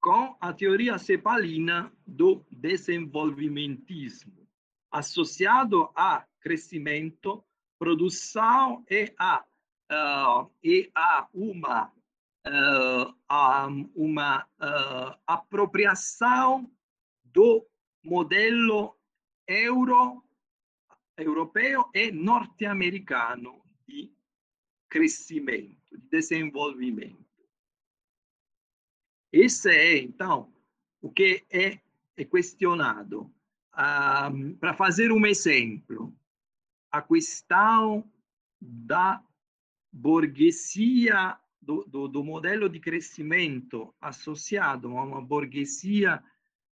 com 0.00 0.36
a 0.40 0.52
teoria 0.52 0.98
cepalina 0.98 1.92
do 2.04 2.44
desenvolvimentismo, 2.50 4.48
associado 4.90 5.88
a 5.94 6.26
crescimento, 6.40 7.44
produção 7.78 8.84
e 8.90 9.14
a, 9.16 9.44
uh, 9.92 10.50
e 10.62 10.90
a 10.92 11.28
uma, 11.32 11.92
uh, 12.46 13.14
a 13.28 13.68
uma 13.94 14.42
uh, 14.42 15.16
apropriação 15.24 16.68
do 17.24 17.64
modelo 18.02 18.96
euro, 19.46 20.24
europeu 21.16 21.88
e 21.94 22.10
norte-americano 22.10 23.61
de 23.86 24.12
crescimento, 24.88 25.96
de 25.96 26.08
desenvolvimento. 26.10 27.24
Esse 29.32 29.70
é, 29.70 29.98
então, 29.98 30.52
o 31.00 31.10
que 31.10 31.44
é, 31.50 31.80
é 32.16 32.24
questionado. 32.24 33.32
Um, 33.74 34.54
Para 34.56 34.74
fazer 34.74 35.10
um 35.10 35.24
exemplo, 35.24 36.14
a 36.90 37.00
questão 37.00 38.10
da 38.60 39.24
burguesia, 39.90 41.38
do, 41.60 41.84
do, 41.84 42.08
do 42.08 42.22
modelo 42.22 42.68
de 42.68 42.78
crescimento 42.78 43.94
associado 44.00 44.88
a 44.88 45.04
uma 45.04 45.22
burguesia 45.22 46.22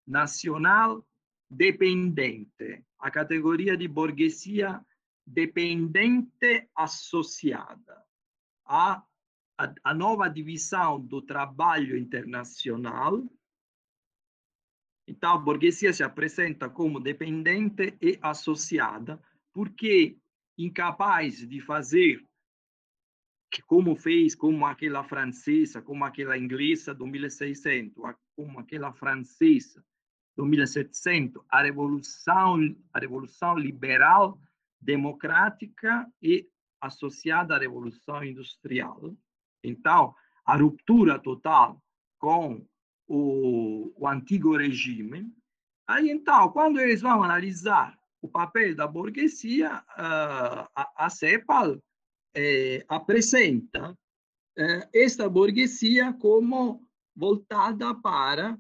nacional 0.06 1.06
dependente, 1.50 2.84
a 3.00 3.10
categoria 3.10 3.78
de 3.78 3.88
burguesia 3.88 4.86
dependente 5.30 6.68
associada. 6.76 8.04
A, 8.66 9.04
a, 9.84 9.94
nova 9.94 10.28
divisão 10.28 11.00
do 11.00 11.22
trabalho 11.22 11.98
internacional. 11.98 13.24
Então, 15.08 15.34
a 15.34 15.38
burguesia 15.38 15.92
se 15.94 16.04
apresenta 16.04 16.70
como 16.70 17.00
dependente 17.00 17.98
e 18.02 18.18
associada, 18.22 19.22
porque 19.54 20.18
incapaz 20.58 21.48
de 21.48 21.62
fazer 21.62 22.26
como 23.66 23.96
fez, 23.96 24.36
como 24.36 24.66
aquela 24.66 25.04
francesa, 25.04 25.82
como 25.82 26.06
aquela 26.06 26.38
inglesa 26.38 26.94
do 26.94 27.06
1600, 27.08 28.16
como 28.36 28.60
aquela 28.60 28.94
francesa 28.94 29.84
1700, 30.46 31.44
a 31.50 31.62
revolução, 31.62 32.58
a 32.94 33.00
revolução 33.00 33.58
liberal 33.58 34.40
democrática 34.82 36.08
e 36.22 36.48
associada 36.82 37.56
à 37.56 37.60
revolução 37.60 38.24
industrial. 38.24 39.16
Então, 39.64 40.16
a 40.46 40.56
ruptura 40.56 41.20
total 41.20 41.82
com 42.18 42.66
o, 43.08 43.94
o 43.96 44.08
antigo 44.08 44.56
regime. 44.56 45.32
Aí, 45.88 46.10
então, 46.10 46.52
quando 46.52 46.80
eles 46.80 47.02
vão 47.02 47.24
analisar 47.24 47.98
o 48.22 48.28
papel 48.28 48.76
da 48.76 48.88
burguesia, 48.88 49.84
uh, 49.98 50.70
a, 50.76 51.06
a 51.06 51.10
CEPAL 51.10 51.82
eh, 52.36 52.86
apresenta 52.88 53.98
eh, 54.58 54.90
esta 54.94 55.30
burguesia 55.30 56.14
como 56.14 56.86
voltada 57.16 57.96
para 57.96 58.58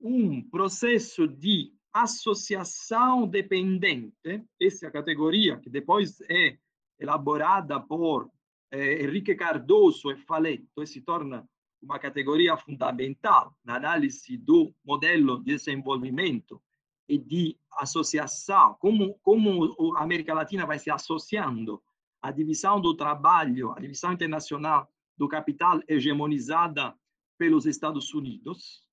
um 0.00 0.42
processo 0.50 1.26
de 1.26 1.72
associação 1.92 3.26
dependente, 3.26 4.44
essa 4.60 4.86
é 4.86 4.90
categoria 4.90 5.58
que 5.58 5.68
depois 5.68 6.20
é 6.22 6.56
elaborada 6.98 7.80
por 7.80 8.30
eh, 8.70 9.02
Henrique 9.02 9.34
Cardoso 9.34 10.10
e 10.10 10.16
Faletto 10.16 10.82
e 10.82 10.86
se 10.86 11.02
torna 11.02 11.46
uma 11.82 11.98
categoria 11.98 12.56
fundamental 12.56 13.56
na 13.64 13.76
análise 13.76 14.36
do 14.36 14.72
modelo 14.84 15.38
de 15.38 15.56
desenvolvimento 15.56 16.62
e 17.08 17.18
de 17.18 17.58
associação, 17.78 18.76
como, 18.78 19.18
como 19.22 19.96
a 19.96 20.02
América 20.02 20.32
Latina 20.32 20.64
vai 20.64 20.78
se 20.78 20.90
associando? 20.90 21.82
À 22.22 22.30
divisão 22.30 22.80
do 22.80 22.94
trabalho, 22.94 23.72
à 23.72 23.80
divisão 23.80 24.12
internacional 24.12 24.88
do 25.16 25.28
capital 25.28 25.80
hegemonizada 25.88 26.94
pelos 27.36 27.66
Estados 27.66 28.14
Unidos. 28.14 28.86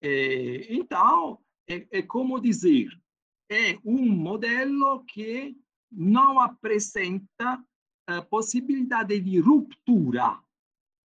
É, 0.00 0.72
então, 0.72 1.40
é, 1.68 1.86
é 1.90 2.02
como 2.02 2.40
dizer, 2.40 2.88
é 3.50 3.78
um 3.84 4.06
modelo 4.08 5.04
que 5.04 5.56
não 5.90 6.40
apresenta 6.40 7.64
possibilidade 8.30 9.18
de 9.20 9.38
ruptura, 9.40 10.40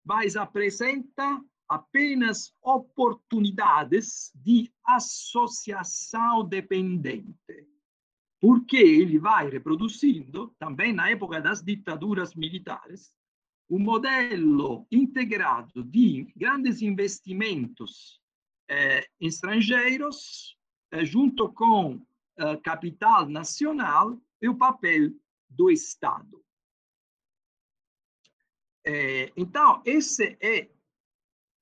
mas 0.03 0.36
apresenta 0.36 1.43
apenas 1.70 2.53
oportunidades 2.62 4.32
de 4.36 4.72
associação 4.86 6.43
dependente. 6.43 7.68
Porque 8.39 8.78
ele 8.78 9.20
vai 9.20 9.49
reproduzindo, 9.49 10.55
também 10.60 10.93
na 10.93 11.10
época 11.10 11.41
das 11.41 11.62
ditaduras 11.62 12.36
militares, 12.36 13.14
um 13.70 13.80
modelo 13.80 14.88
integrado 14.91 15.84
de 15.84 16.32
grandes 16.36 16.82
investimentos 16.82 18.22
estrangeiros, 19.20 20.57
eh, 20.91 21.05
junto 21.05 21.51
com 21.53 22.01
eh, 22.38 22.57
capital 22.57 23.28
nacional 23.28 24.20
e 24.41 24.49
o 24.49 24.57
papel 24.57 25.11
do 25.49 25.70
Estado. 25.70 26.43
Então, 29.36 29.82
esse 29.86 30.38
é 30.39 30.70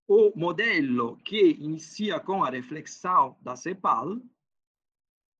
o 0.08 0.32
modelo 0.36 1.18
que 1.18 1.54
inicia 1.54 2.20
com 2.20 2.44
a 2.44 2.52
reflexão 2.52 3.36
da 3.42 3.56
CEPAL 3.56 4.22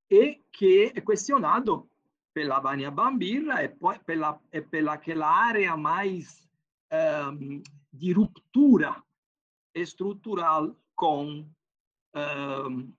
e 0.10 0.44
que 0.52 0.92
é 0.96 1.02
questionado 1.02 1.88
pela 2.34 2.60
Vânia 2.60 2.92
Bambirra 2.92 3.64
e 3.64 3.70
pela, 4.00 4.42
e 4.52 4.62
pela 4.62 4.94
aquela 4.94 5.30
área 5.30 5.78
mais 5.78 6.50
um, 7.32 7.62
de 7.94 8.12
ruptura 8.12 9.02
estrutural 9.74 10.76
com 10.96 11.50
um, 12.16 12.94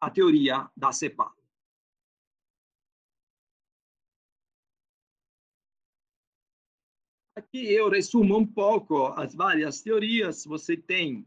a 0.00 0.10
teoria 0.10 0.68
da 0.76 0.92
CEPAL. 0.92 1.32
Aqui 7.36 7.72
eu 7.72 7.88
resumo 7.88 8.36
um 8.36 8.46
pouco 8.46 9.06
as 9.08 9.32
várias 9.32 9.80
teorias. 9.80 10.44
Você 10.44 10.76
tem, 10.76 11.24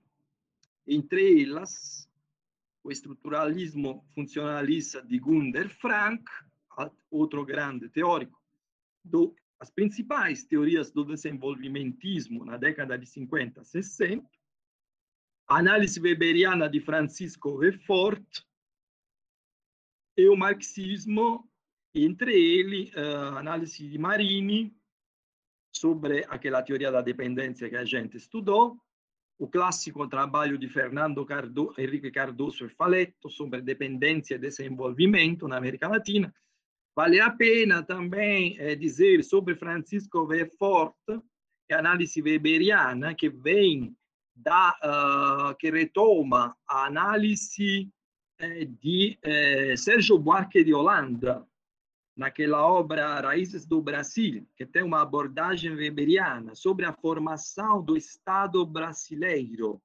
entre 0.86 1.44
elas, 1.44 2.10
o 2.84 2.92
estruturalismo 2.92 4.04
funcionalista 4.14 5.02
de 5.02 5.18
Gunder 5.18 5.70
Frank, 5.70 6.24
outro 7.10 7.46
grande 7.46 7.88
teórico, 7.88 8.42
do, 9.04 9.34
as 9.58 9.70
principais 9.70 10.44
teorias 10.44 10.92
do 10.92 11.06
desenvolvimentismo 11.06 12.44
na 12.44 12.58
década 12.58 12.98
de 12.98 13.06
50, 13.06 13.64
60, 13.64 14.28
a 15.52 15.58
análise 15.58 16.00
weberiana 16.00 16.70
de 16.70 16.80
Francisco 16.80 17.58
Lefort 17.58 18.24
e 20.16 20.30
o 20.30 20.38
marxismo, 20.38 21.46
entre 21.94 22.34
ele, 22.34 22.90
a 22.96 23.40
análise 23.40 23.86
de 23.86 23.98
Marini, 23.98 24.74
sobre 25.76 26.26
aquela 26.30 26.64
teoria 26.64 26.90
da 26.90 27.02
dependência 27.02 27.70
que 27.70 27.76
a 27.76 27.84
gente 27.84 28.16
estudou, 28.16 28.78
o 29.38 29.46
clássico 29.46 30.08
trabalho 30.08 30.58
de 30.58 30.70
Fernando 30.70 31.26
Cardo, 31.26 31.74
Henrique 31.78 32.12
Cardoso 32.12 32.66
e 32.66 32.70
Faletto 32.70 33.30
sobre 33.30 33.62
dependência 33.62 34.36
e 34.36 34.40
desenvolvimento 34.40 35.50
na 35.50 35.58
América 35.58 35.90
Latina. 35.90 36.34
Vale 36.96 37.20
a 37.20 37.30
pena 37.30 37.84
também 37.84 38.58
eh, 38.58 38.76
dizer 38.76 39.22
sobre 39.26 39.56
Francisco 39.56 40.26
Verfort, 40.26 40.96
que 41.68 41.74
é 41.74 41.76
a 41.76 41.80
análise 41.80 42.22
weberiana, 42.22 43.14
que 43.14 43.28
vem 43.30 43.98
da, 44.36 44.76
uh, 45.52 45.56
que 45.58 45.70
retoma 45.70 46.56
a 46.68 46.86
análise 46.86 47.92
eh, 48.40 48.66
de 48.66 49.20
eh, 49.22 49.76
Sérgio 49.78 50.18
Buarque 50.18 50.64
de 50.64 50.74
Holanda, 50.74 51.46
naquela 52.16 52.66
obra 52.66 53.20
Raízes 53.22 53.66
do 53.66 53.82
Brasil, 53.82 54.48
que 54.56 54.66
tem 54.66 54.84
uma 54.84 55.02
abordagem 55.02 55.72
weberiana 55.72 56.56
sobre 56.56 56.86
a 56.86 56.94
formação 56.94 57.84
do 57.84 57.96
Estado 57.96 58.66
brasileiro, 58.66 59.82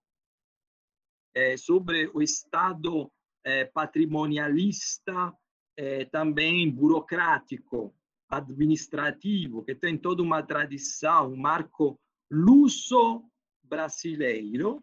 é, 1.34 1.57
sobre 1.57 2.11
o 2.14 2.22
Estado 2.22 3.12
é, 3.44 3.64
patrimonialista, 3.66 5.32
é, 5.76 6.05
também 6.07 6.70
burocrático, 6.70 7.94
administrativo, 8.28 9.62
que 9.62 9.74
tem 9.74 9.97
toda 9.97 10.22
uma 10.22 10.42
tradição, 10.42 11.32
um 11.32 11.36
marco 11.36 12.01
luso-brasileiro, 13.67 14.83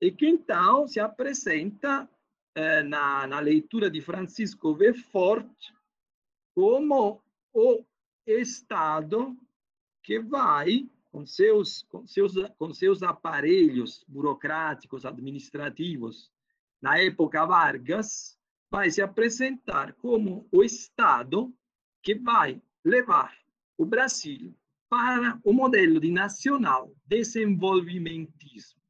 e 0.00 0.10
que 0.10 0.26
então 0.26 0.88
se 0.88 0.98
apresenta 0.98 2.08
é, 2.54 2.82
na, 2.82 3.26
na 3.26 3.38
leitura 3.38 3.90
de 3.90 4.00
Francisco 4.00 4.74
Verfort 4.74 5.50
como 6.54 7.22
o 7.52 7.84
Estado 8.26 9.36
que 10.02 10.18
vai, 10.18 10.88
com 11.12 11.26
seus, 11.26 11.82
com 11.82 12.06
seus, 12.06 12.34
com 12.56 12.72
seus 12.72 13.02
aparelhos 13.02 14.04
burocráticos, 14.08 15.04
administrativos, 15.04 16.30
na 16.80 16.98
época 16.98 17.44
Vargas, 17.44 18.38
vai 18.70 18.90
se 18.90 19.02
apresentar 19.02 19.92
como 19.94 20.48
o 20.50 20.64
Estado 20.64 21.52
que 22.02 22.14
vai 22.14 22.60
levar 22.82 23.36
o 23.76 23.84
Brasil 23.84 24.54
para 24.90 25.40
o 25.44 25.52
modelo 25.52 26.00
de 26.00 26.10
nacional 26.10 26.92
desenvolvimentismo. 27.06 28.80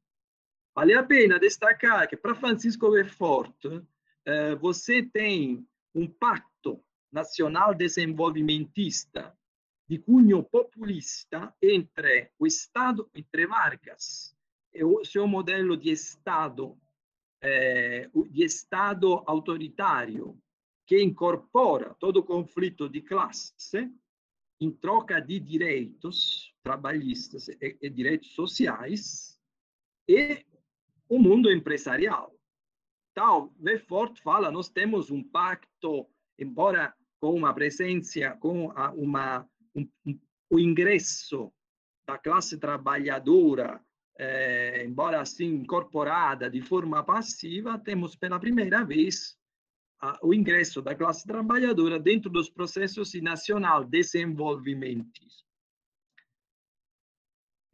Vale 0.73 0.95
a 0.95 1.03
pena 1.03 1.37
destacar 1.37 2.09
que 2.09 2.17
para 2.17 2.33
Francisco 2.33 2.87
Lefort, 2.87 3.55
eh, 4.25 4.55
você 4.55 5.03
tem 5.03 5.63
um 5.93 6.07
pacto 6.07 6.83
nacional 7.11 7.75
desenvolvimentista 7.75 9.37
de 9.87 9.99
cunho 9.99 10.41
populista 10.41 11.53
entre 11.61 12.31
o 12.39 12.47
Estado, 12.47 13.07
entre 13.13 13.45
Vargas 13.45 14.35
e 14.73 14.83
o 14.83 15.03
seu 15.05 15.27
modelo 15.27 15.77
de 15.77 15.91
Estado, 15.91 16.79
eh, 17.43 18.09
Estado 18.33 19.21
autoritário, 19.27 20.35
que 20.87 20.99
incorpora 20.99 21.93
todo 21.99 22.17
o 22.17 22.23
conflito 22.23 22.89
de 22.89 23.01
classe 23.01 23.93
em 24.61 24.69
troca 24.69 25.19
de 25.19 25.39
direitos 25.39 26.53
trabalhistas 26.63 27.47
e, 27.47 27.77
e 27.81 27.89
direitos 27.89 28.33
sociais, 28.35 29.39
e 30.07 30.45
o 31.09 31.17
mundo 31.17 31.51
empresarial. 31.51 32.31
Então, 33.11 33.51
Lefort 33.59 34.21
fala, 34.21 34.51
nós 34.51 34.69
temos 34.69 35.09
um 35.09 35.23
pacto, 35.23 36.07
embora 36.39 36.93
com 37.19 37.33
uma 37.33 37.53
presença, 37.53 38.37
com 38.39 38.67
uma, 38.95 39.49
um, 39.75 39.89
um, 40.05 40.19
o 40.49 40.59
ingresso 40.59 41.51
da 42.07 42.17
classe 42.17 42.57
trabalhadora, 42.59 43.83
eh, 44.19 44.85
embora 44.85 45.21
assim 45.21 45.55
incorporada 45.55 46.49
de 46.49 46.61
forma 46.61 47.03
passiva, 47.03 47.79
temos 47.79 48.15
pela 48.15 48.39
primeira 48.39 48.83
vez 48.85 49.37
o 50.21 50.33
ingresso 50.33 50.81
da 50.81 50.95
classe 50.95 51.25
trabalhadora 51.27 51.99
dentro 51.99 52.29
dos 52.29 52.49
processos 52.49 53.11
de 53.11 53.21
nacional 53.21 53.83
desenvolvimentismo. 53.83 55.47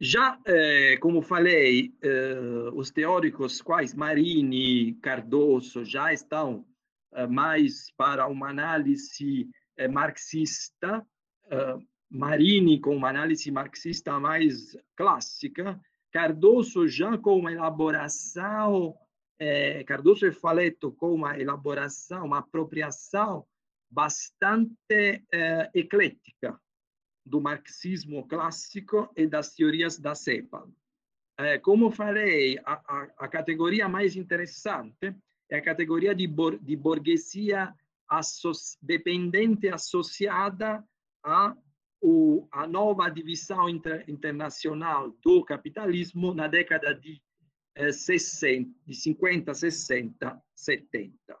Já, 0.00 0.38
eh, 0.46 0.96
como 1.00 1.20
falei, 1.22 1.92
eh, 2.02 2.70
os 2.72 2.90
teóricos 2.90 3.60
quais 3.60 3.94
Marini, 3.94 4.94
Cardoso 5.02 5.84
já 5.84 6.12
estão 6.12 6.64
eh, 7.12 7.26
mais 7.26 7.90
para 7.96 8.26
uma 8.28 8.50
análise 8.50 9.48
eh, 9.76 9.88
marxista, 9.88 11.04
eh, 11.50 11.78
Marini 12.10 12.80
com 12.80 12.96
uma 12.96 13.08
análise 13.08 13.50
marxista 13.50 14.18
mais 14.20 14.76
clássica, 14.96 15.80
Cardoso 16.12 16.86
já 16.88 17.18
com 17.18 17.38
uma 17.38 17.52
elaboração, 17.52 18.94
Cardoso 19.86 20.26
e 20.26 20.32
Faletto 20.32 20.92
com 20.92 21.14
uma 21.14 21.38
elaboração, 21.38 22.26
uma 22.26 22.38
apropriação 22.38 23.46
bastante 23.90 25.24
eclética 25.74 26.60
do 27.24 27.40
marxismo 27.40 28.26
clássico 28.26 29.10
e 29.16 29.26
das 29.26 29.54
teorias 29.54 29.98
da 29.98 30.14
CEPAL. 30.14 30.68
como 31.62 31.90
falei, 31.90 32.58
a, 32.64 32.72
a, 32.74 33.08
a 33.18 33.28
categoria 33.28 33.88
mais 33.88 34.16
interessante 34.16 35.14
é 35.50 35.56
a 35.56 35.62
categoria 35.62 36.14
de, 36.14 36.26
bor 36.26 36.58
de 36.58 36.76
burguesia 36.76 37.74
dependente 38.82 39.68
associada 39.68 40.84
a 41.22 41.56
o, 42.00 42.46
a 42.52 42.66
nova 42.66 43.08
divisão 43.08 43.68
inter, 43.68 44.04
internacional 44.08 45.10
do 45.22 45.44
capitalismo 45.44 46.32
na 46.32 46.46
década 46.46 46.94
de, 46.94 47.20
eh, 47.78 47.92
60, 47.92 48.74
di 48.84 48.92
50, 48.92 49.54
60, 49.54 50.42
70. 50.54 51.38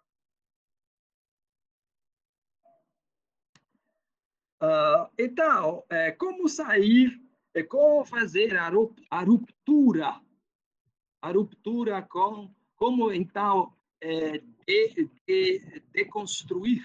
Uh, 4.60 5.10
então, 5.18 5.84
é, 5.88 6.12
como 6.12 6.48
sair, 6.48 7.20
é, 7.54 7.62
como 7.62 8.04
fazer 8.04 8.56
a, 8.56 8.68
ruptura, 9.22 10.20
a 11.22 11.30
ruptura 11.30 12.02
com, 12.02 12.52
como 12.76 13.12
então 13.12 13.72
é, 14.00 14.38
de, 14.38 15.10
de, 15.26 15.82
deconstruir 15.92 16.84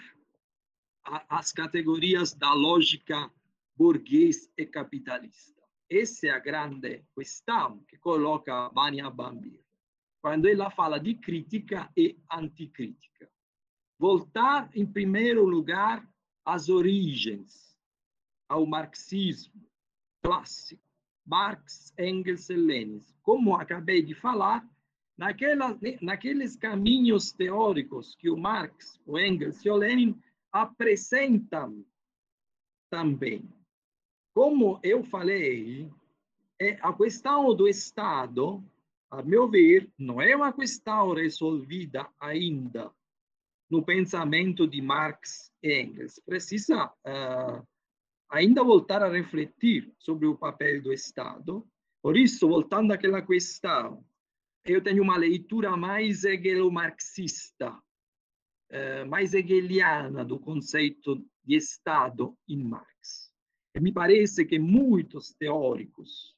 a, 1.03 1.39
as 1.39 1.51
categorias 1.51 2.33
da 2.33 2.53
lógica 2.53 3.31
burguês 3.75 4.51
e 4.55 4.65
capitalista. 4.65 5.62
Essa 5.89 6.27
é 6.27 6.29
a 6.31 6.39
grande 6.39 7.03
questão 7.15 7.83
que 7.87 7.97
coloca 7.97 8.69
Vania 8.69 9.09
Bambir, 9.09 9.63
quando 10.21 10.47
ela 10.47 10.71
fala 10.71 10.99
de 10.99 11.15
crítica 11.15 11.91
e 11.95 12.17
anticrítica. 12.31 13.29
Voltar, 13.99 14.69
em 14.73 14.85
primeiro 14.85 15.45
lugar, 15.45 16.07
às 16.45 16.69
origens, 16.69 17.77
ao 18.49 18.65
marxismo 18.65 19.61
clássico, 20.21 20.81
Marx, 21.25 21.93
Engels 21.99 22.49
e 22.49 22.55
Lenin. 22.55 23.01
Como 23.21 23.55
acabei 23.55 24.01
de 24.01 24.13
falar, 24.15 24.67
naquela, 25.17 25.77
naqueles 26.01 26.55
caminhos 26.55 27.31
teóricos 27.31 28.15
que 28.15 28.29
o 28.29 28.37
Marx, 28.37 28.99
o 29.05 29.19
Engels 29.19 29.63
e 29.63 29.69
o 29.69 29.75
Lenin 29.75 30.19
apresentam 30.51 31.85
também. 32.89 33.49
Como 34.33 34.79
eu 34.81 35.03
falei, 35.03 35.91
é 36.59 36.77
a 36.81 36.91
questão 36.91 37.53
do 37.53 37.67
Estado, 37.67 38.63
a 39.11 39.21
meu 39.21 39.47
ver, 39.47 39.91
não 39.97 40.19
é 40.19 40.35
uma 40.35 40.51
questão 40.51 41.13
resolvida 41.13 42.09
ainda 42.19 42.91
no 43.69 43.83
pensamento 43.83 44.67
de 44.67 44.81
Marx 44.81 45.51
e 45.61 45.81
Engels. 45.81 46.19
Precisa 46.25 46.85
uh, 46.85 47.67
ainda 48.29 48.63
voltar 48.63 49.03
a 49.03 49.09
refletir 49.09 49.93
sobre 49.99 50.25
o 50.25 50.35
papel 50.35 50.81
do 50.81 50.91
Estado. 50.91 51.67
Por 52.01 52.17
isso, 52.17 52.47
voltando 52.47 52.91
àquela 52.91 53.21
questão, 53.21 54.03
eu 54.65 54.81
tenho 54.81 55.03
uma 55.03 55.17
leitura 55.17 55.77
mais 55.77 56.23
hegelo-marxista, 56.23 57.71
uh, 57.71 59.07
mais 59.07 59.33
hegeliana 59.35 60.25
do 60.25 60.39
conceito 60.39 61.23
de 61.43 61.55
Estado 61.55 62.35
em 62.47 62.63
Marx. 62.63 62.92
Me 63.79 63.91
parece 63.91 64.45
que 64.45 64.59
muitos 64.59 65.33
teóricos 65.33 66.35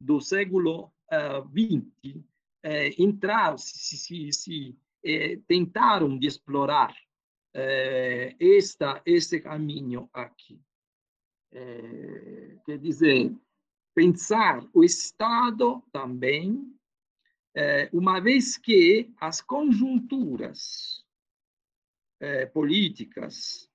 do 0.00 0.20
século 0.20 0.90
XX 1.10 2.16
uh, 2.16 2.24
eh, 2.62 2.94
entraram, 2.98 3.58
se, 3.58 3.96
se, 3.96 4.32
se 4.32 4.78
eh, 5.04 5.38
tentaram 5.46 6.18
de 6.18 6.26
explorar 6.26 6.94
eh, 7.54 8.34
esta, 8.38 9.02
esse 9.06 9.40
caminho 9.40 10.08
aqui. 10.12 10.60
quer 12.66 12.78
dizer, 12.78 13.34
pensar 13.94 14.62
o 14.74 14.84
Estado 14.84 15.82
também, 15.90 16.74
uma 17.90 18.20
vez 18.20 18.58
que 18.58 19.10
as 19.18 19.40
conjunturas 19.40 21.02
políticas 22.52 23.67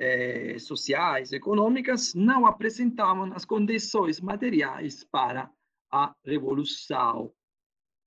eh, 0.00 0.58
sociais, 0.58 1.30
econômicas, 1.30 2.14
não 2.14 2.46
apresentavam 2.46 3.30
as 3.34 3.44
condições 3.44 4.18
materiais 4.18 5.04
para 5.04 5.50
a 5.92 6.14
revolução. 6.24 7.30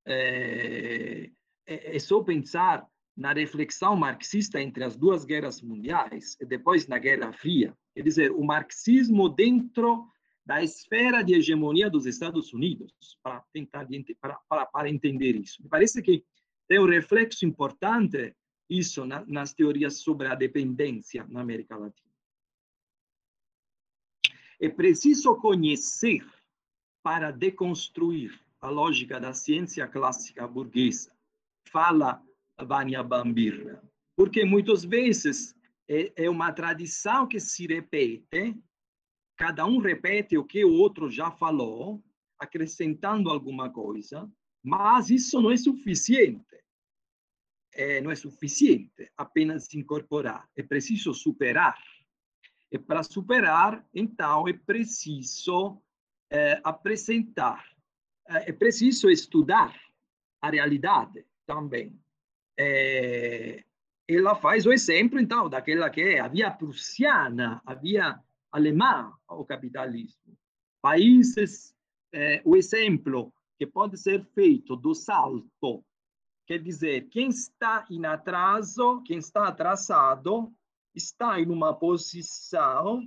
É, 0.06 1.30
é, 1.68 1.96
é 1.96 2.00
só 2.00 2.24
pensar 2.24 2.86
na 3.16 3.32
reflexão 3.32 3.96
marxista 3.96 4.60
entre 4.60 4.84
as 4.84 4.98
duas 4.98 5.24
guerras 5.24 5.62
mundiais 5.62 6.36
e 6.42 6.46
depois 6.48 6.88
na 6.88 6.98
Guerra 6.98 7.32
Fria. 7.32 7.78
Quer 7.94 8.02
dizer, 8.02 8.32
o 8.32 8.44
marxismo 8.44 9.30
dentro 9.30 10.08
da 10.44 10.64
esfera 10.64 11.22
de 11.22 11.36
hegemonia 11.36 11.92
dos 11.92 12.08
Estados 12.08 12.52
Unidos, 12.54 12.92
para 13.22 13.44
tentar 13.54 13.88
para, 14.20 14.40
para, 14.50 14.66
para 14.66 14.90
entender 14.90 15.36
isso. 15.36 15.62
Me 15.62 15.70
parece 15.70 16.02
que 16.02 16.26
tem 16.68 16.80
um 16.80 16.88
reflexo 16.88 17.46
importante 17.46 18.36
isso 18.78 19.06
na, 19.06 19.24
nas 19.26 19.54
teorias 19.54 19.98
sobre 19.98 20.28
a 20.28 20.36
dependência 20.36 21.26
na 21.30 21.42
América 21.42 21.78
Latina. 21.78 22.12
É 24.60 24.70
preciso 24.70 25.36
conhecer 25.36 26.26
para 27.04 27.32
deconstruir 27.32 28.40
a 28.62 28.70
lógica 28.70 29.20
da 29.20 29.34
ciência 29.34 29.88
clássica 29.88 30.48
burguesa, 30.48 31.12
fala 31.68 32.24
Vânia 32.66 33.04
Bambir, 33.04 33.80
porque 34.16 34.46
muitas 34.46 34.86
vezes 34.86 35.54
é, 35.88 36.14
é 36.16 36.30
uma 36.30 36.52
tradição 36.54 37.28
que 37.28 37.40
se 37.40 37.68
repete, 37.68 38.58
cada 39.36 39.66
um 39.66 39.80
repete 39.80 40.38
o 40.38 40.46
que 40.46 40.64
o 40.64 40.74
outro 40.74 41.12
já 41.12 41.30
falou, 41.30 42.02
acrescentando 42.40 43.30
alguma 43.30 43.70
coisa, 43.70 44.32
mas 44.64 45.10
isso 45.10 45.42
não 45.42 45.52
é 45.52 45.58
suficiente 45.58 46.63
é, 47.76 48.02
não 48.02 48.12
é 48.12 48.16
suficiente 48.16 49.12
apenas 49.18 49.74
incorporar, 49.74 50.48
é 50.56 50.64
preciso 50.64 51.14
superar. 51.14 51.78
E 52.72 52.80
para 52.80 53.04
superar, 53.04 53.86
então, 53.94 54.48
é 54.48 54.54
preciso 54.54 55.82
é, 56.30 56.60
apresentar, 56.64 57.64
é, 58.28 58.50
é 58.50 58.54
preciso 58.54 59.10
estudar 59.10 59.80
a 60.42 60.50
realidade 60.50 61.26
também. 61.46 62.00
É, 62.58 63.64
ela 64.08 64.36
faz 64.36 64.66
o 64.66 64.74
exemplo, 64.74 65.20
então, 65.20 65.48
daquela 65.48 65.90
que 65.90 66.02
é 66.02 66.20
a 66.20 66.28
via 66.28 66.52
prussiana, 66.52 67.62
a 67.66 67.74
via 67.74 68.20
alemã 68.52 69.14
ao 69.28 69.46
capitalismo. 69.46 70.38
Países, 70.82 71.74
é, 72.12 72.42
o 72.44 72.56
exemplo 72.56 73.34
que 73.58 73.66
pode 73.66 73.98
ser 73.98 74.26
feito 74.34 74.76
do 74.76 74.94
salto 74.94 75.84
Quer 76.46 76.60
dizer, 76.60 77.08
quem 77.10 77.30
está 77.30 77.86
em 77.90 78.06
atraso, 78.06 79.02
quem 79.04 79.18
está 79.18 79.48
atrasado, 79.48 80.54
está 80.94 81.40
em 81.40 81.50
uma 81.50 81.74
posição 81.74 83.02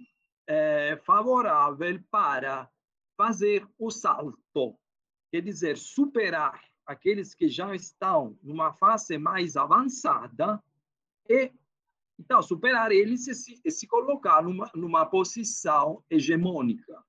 é, 0.47 0.97
favorável 1.05 2.03
para 2.11 2.71
fazer 3.17 3.67
o 3.79 3.91
salto. 3.91 4.79
Quer 5.31 5.43
dizer, 5.43 5.77
superar 5.77 6.61
aqueles 6.87 7.35
que 7.35 7.49
já 7.49 7.75
estão 7.75 8.39
numa 8.43 8.73
fase 8.73 9.19
mais 9.19 9.57
avançada 9.57 10.63
e, 11.29 11.53
então, 12.19 12.41
superar 12.41 12.91
eles 12.91 13.27
e 13.27 13.35
se, 13.35 13.61
e 13.63 13.71
se 13.71 13.87
colocar 13.87 14.43
numa, 14.43 14.71
numa 14.75 15.05
posição 15.05 16.03
hegemônica. 16.09 17.05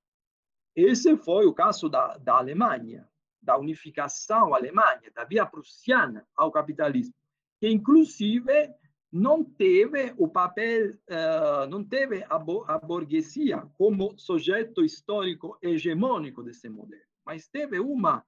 Esse 0.75 1.15
foi 1.15 1.45
o 1.45 1.53
caso 1.53 1.87
da, 1.87 2.17
da 2.17 2.37
Alemanha 2.37 3.07
da 3.41 3.57
unificação 3.57 4.53
alemã, 4.53 4.83
da 5.13 5.23
via 5.23 5.45
prussiana 5.45 6.25
ao 6.35 6.51
capitalismo, 6.51 7.13
que 7.59 7.69
inclusive 7.69 8.73
não 9.11 9.43
teve 9.43 10.13
o 10.17 10.27
papel, 10.27 10.91
uh, 11.09 11.67
não 11.69 11.83
teve 11.83 12.25
a, 12.29 12.37
burguesia 12.77 13.65
como 13.77 14.17
sujeito 14.17 14.83
histórico 14.83 15.57
hegemônico 15.61 16.43
desse 16.43 16.69
modelo, 16.69 17.01
mas 17.25 17.47
teve 17.47 17.79
uma 17.79 18.23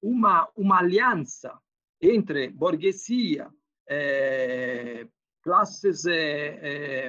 uma 0.00 0.48
uma 0.56 0.78
aliança 0.78 1.56
entre 2.00 2.48
burguesia, 2.48 3.48
eh, 3.88 5.06
classes 5.42 6.04
eh, 6.06 7.08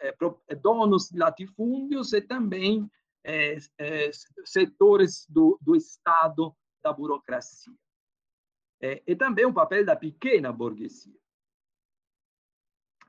eh, 0.00 0.54
donos 0.56 1.08
de 1.10 1.18
latifúndios 1.18 2.12
e 2.12 2.20
também 2.20 2.90
setores 4.44 5.26
do, 5.28 5.56
do 5.60 5.76
Estado 5.76 6.52
da 6.82 6.92
burocracia. 6.92 7.72
É, 8.80 9.02
e 9.06 9.14
também 9.14 9.46
o 9.46 9.52
papel 9.52 9.84
da 9.84 9.94
pequena 9.94 10.52
burguesia. 10.52 11.14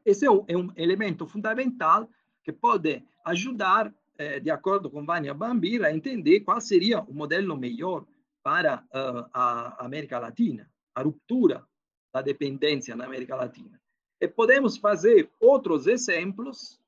Esse 0.05 0.26
é 0.26 0.32
um, 0.32 0.45
é 0.47 0.57
um 0.57 0.71
elemento 0.76 1.26
fundamental 1.26 2.09
que 2.43 2.51
pode 2.51 3.03
ajudar, 3.26 3.93
é, 4.17 4.39
de 4.39 4.51
acordo 4.51 4.89
com 4.89 5.05
Vânia 5.05 5.34
Bambira, 5.34 5.88
a 5.88 5.95
entender 5.95 6.41
qual 6.41 6.59
seria 6.61 7.01
o 7.01 7.13
modelo 7.13 7.57
melhor 7.57 8.05
para 8.43 8.84
uh, 8.93 9.30
a 9.34 9.86
América 9.86 10.19
Latina, 10.19 10.69
a 10.93 11.01
ruptura 11.01 11.65
da 12.13 12.21
dependência 12.21 12.95
na 12.95 13.05
América 13.05 13.36
Latina. 13.36 13.82
E 14.19 14.28
podemos 14.28 14.78
fazer 14.78 15.32
outros 15.39 15.88
exemplos, 15.88 16.80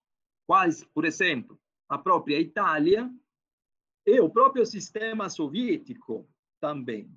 quais, 0.46 0.84
por 0.94 1.06
exemplo, 1.06 1.60
a 1.88 1.98
própria 1.98 2.40
Itália 2.40 3.10
e 4.06 4.20
o 4.20 4.30
próprio 4.30 4.66
sistema 4.66 5.30
soviético, 5.30 6.28
também. 6.66 7.08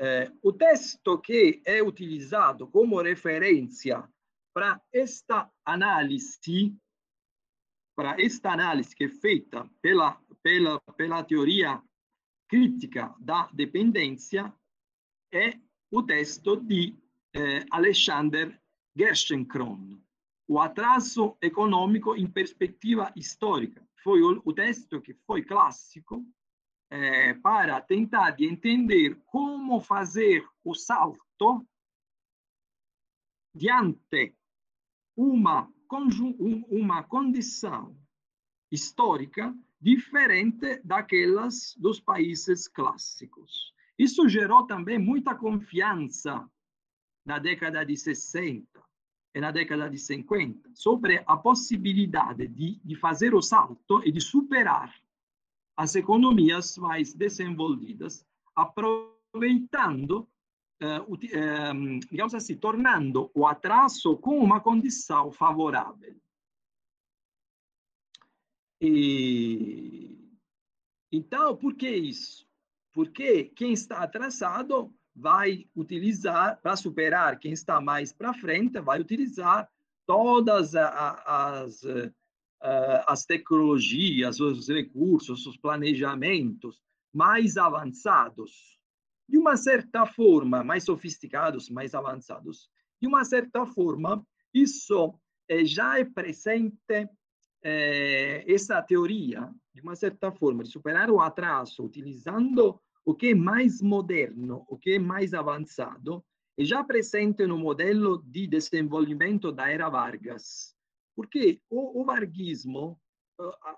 É, 0.00 0.32
o 0.42 0.52
texto 0.52 1.16
que 1.20 1.62
é 1.64 1.80
utilizado 1.80 2.66
como 2.66 3.00
referência 3.00 4.02
para 4.52 4.82
esta 4.92 5.48
análise, 5.64 6.76
para 7.96 8.20
esta 8.20 8.50
análise 8.50 8.94
que 8.96 9.04
é 9.04 9.08
feita 9.08 9.70
pela, 9.80 10.20
pela, 10.42 10.80
pela 10.96 11.22
teoria 11.22 11.80
crítica 12.48 13.14
da 13.20 13.48
dependência, 13.52 14.52
é 15.32 15.56
o 15.92 16.02
texto 16.02 16.56
de 16.56 16.96
eh, 17.32 17.64
Alexander 17.70 18.60
Gerschenkron, 18.96 20.00
O 20.48 20.58
atraso 20.60 21.36
econômico 21.40 22.16
em 22.16 22.26
perspectiva 22.26 23.12
histórica, 23.16 23.86
foi 24.02 24.20
o, 24.22 24.42
o 24.44 24.52
texto 24.52 25.00
que 25.00 25.14
foi 25.26 25.42
clássico 25.42 26.24
é, 26.94 27.34
para 27.34 27.80
tentar 27.80 28.30
de 28.30 28.46
entender 28.46 29.20
como 29.26 29.80
fazer 29.80 30.46
o 30.62 30.74
salto 30.74 31.66
diante 33.52 34.36
uma, 35.16 35.68
uma 36.70 37.02
condição 37.02 37.98
histórica 38.70 39.52
diferente 39.80 40.80
daquelas 40.84 41.74
dos 41.76 41.98
países 41.98 42.68
clássicos. 42.68 43.74
Isso 43.98 44.28
gerou 44.28 44.64
também 44.64 44.96
muita 44.96 45.34
confiança 45.34 46.48
na 47.26 47.40
década 47.40 47.84
de 47.84 47.96
60 47.96 48.68
e 49.34 49.40
na 49.40 49.50
década 49.50 49.90
de 49.90 49.98
50 49.98 50.70
sobre 50.74 51.24
a 51.26 51.36
possibilidade 51.36 52.46
de, 52.46 52.80
de 52.84 52.94
fazer 52.94 53.34
o 53.34 53.42
salto 53.42 54.00
e 54.04 54.12
de 54.12 54.20
superar 54.20 54.94
as 55.76 55.94
economias 55.94 56.78
mais 56.78 57.12
desenvolvidas, 57.12 58.24
aproveitando, 58.54 60.28
uh, 60.82 61.12
uh, 61.12 62.00
digamos 62.10 62.34
assim, 62.34 62.56
tornando 62.56 63.30
o 63.34 63.46
atraso 63.46 64.16
com 64.16 64.38
uma 64.38 64.60
condição 64.60 65.32
favorável. 65.32 66.14
E, 68.80 70.30
então, 71.10 71.56
por 71.56 71.74
que 71.74 71.88
isso? 71.88 72.46
Porque 72.92 73.44
quem 73.44 73.72
está 73.72 73.98
atrasado 73.98 74.94
vai 75.14 75.66
utilizar, 75.74 76.60
para 76.60 76.76
superar 76.76 77.38
quem 77.38 77.52
está 77.52 77.80
mais 77.80 78.12
para 78.12 78.34
frente, 78.34 78.80
vai 78.80 79.00
utilizar 79.00 79.68
todas 80.06 80.74
as, 80.74 81.82
as 81.84 81.84
tecnologias, 83.26 84.40
os 84.40 84.68
recursos, 84.68 85.46
os 85.46 85.56
planejamentos 85.56 86.82
mais 87.12 87.56
avançados, 87.56 88.78
de 89.28 89.38
uma 89.38 89.56
certa 89.56 90.06
forma, 90.06 90.64
mais 90.64 90.84
sofisticados, 90.84 91.70
mais 91.70 91.94
avançados. 91.94 92.68
De 93.00 93.06
uma 93.06 93.24
certa 93.24 93.66
forma, 93.66 94.24
isso 94.52 95.14
já 95.64 95.98
é 95.98 96.04
presente 96.04 97.08
eh, 97.62 98.44
essa 98.46 98.82
teoria, 98.82 99.50
de 99.72 99.80
uma 99.80 99.96
certa 99.96 100.30
forma, 100.30 100.62
de 100.62 100.70
superar 100.70 101.10
o 101.10 101.20
atraso 101.20 101.82
utilizando 101.82 102.80
o 103.04 103.14
que 103.14 103.28
é 103.28 103.34
mais 103.34 103.82
moderno, 103.82 104.64
o 104.68 104.78
que 104.78 104.92
é 104.92 104.98
mais 104.98 105.34
avançado, 105.34 106.24
é 106.58 106.64
já 106.64 106.84
presente 106.84 107.46
no 107.46 107.58
modelo 107.58 108.22
de 108.22 108.46
desenvolvimento 108.46 109.50
da 109.50 109.70
era 109.70 109.88
Vargas. 109.88 110.73
Porque 111.14 111.60
o, 111.70 112.00
o 112.00 112.04
varguismo, 112.04 113.00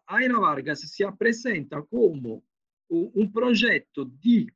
a 0.07 0.22
era 0.22 0.39
Vargas 0.39 0.80
se 0.80 1.05
apresenta 1.05 1.82
como 1.82 2.43
um 2.91 3.30
projeto 3.30 4.05
de 4.05 4.47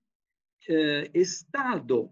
eh, 0.69 1.11
Estado 1.15 2.11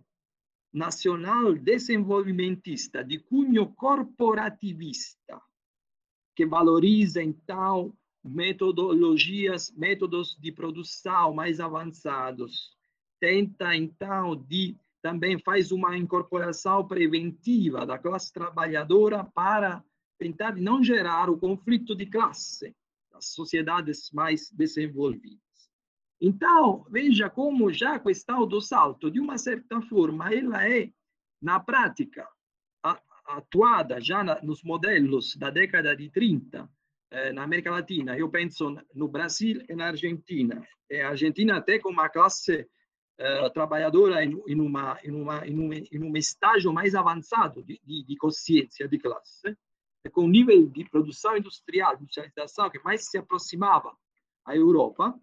nacional 0.72 1.54
desenvolvimentista 1.54 3.02
de 3.02 3.18
cunho 3.18 3.66
corporativista, 3.74 5.40
que 6.34 6.44
valoriza, 6.44 7.22
então, 7.22 7.96
metodologias, 8.22 9.72
métodos 9.72 10.36
de 10.40 10.52
produção 10.52 11.32
mais 11.32 11.60
avançados. 11.60 12.76
Tenta, 13.20 13.74
então, 13.74 14.36
de 14.36 14.76
também 15.00 15.38
faz 15.38 15.70
uma 15.70 15.96
incorporação 15.96 16.86
preventiva 16.86 17.86
da 17.86 17.98
classe 17.98 18.32
trabalhadora 18.32 19.24
para 19.24 19.82
tentar 20.18 20.56
não 20.56 20.82
gerar 20.82 21.30
o 21.30 21.38
conflito 21.38 21.94
de 21.94 22.06
classe 22.06 22.74
das 23.10 23.26
sociedades 23.26 24.10
mais 24.12 24.50
desenvolvidas. 24.50 25.38
Então, 26.20 26.84
veja 26.90 27.30
como 27.30 27.72
já 27.72 27.94
a 27.94 28.00
questão 28.00 28.46
do 28.46 28.60
salto, 28.60 29.10
de 29.10 29.20
uma 29.20 29.38
certa 29.38 29.80
forma, 29.82 30.34
ela 30.34 30.68
é, 30.68 30.90
na 31.40 31.60
prática, 31.60 32.28
atuada 33.28 34.00
já 34.00 34.24
nos 34.42 34.62
modelos 34.62 35.36
da 35.36 35.50
década 35.50 35.94
de 35.94 36.10
30 36.10 36.68
eh, 37.10 37.32
na 37.32 37.42
América 37.42 37.70
Latina. 37.70 38.16
Eu 38.16 38.28
penso 38.30 38.76
no 38.94 39.06
Brasil 39.06 39.62
e 39.68 39.74
na 39.74 39.88
Argentina. 39.88 40.66
E 40.90 41.00
a 41.00 41.10
Argentina 41.10 41.56
até 41.56 41.78
com 41.78 41.90
uma 41.90 42.08
classe 42.08 42.66
eh, 43.18 43.50
trabalhadora 43.50 44.24
em, 44.24 44.42
em, 44.46 44.60
uma, 44.60 44.98
em, 45.04 45.10
uma, 45.10 45.46
em, 45.46 45.58
um, 45.58 45.72
em 45.72 46.02
um 46.02 46.16
estágio 46.16 46.72
mais 46.72 46.94
avançado 46.94 47.62
de, 47.62 47.80
de, 47.84 48.04
de 48.04 48.16
consciência 48.16 48.88
de 48.88 48.98
classe, 48.98 49.56
com 50.12 50.24
um 50.24 50.28
nível 50.28 50.66
de 50.68 50.84
produção 50.88 51.36
industrial, 51.36 51.94
industrialização 51.94 52.70
que 52.70 52.78
mais 52.80 53.08
se 53.08 53.18
aproximava 53.18 53.96
à 54.44 54.56
Europa. 54.56 55.18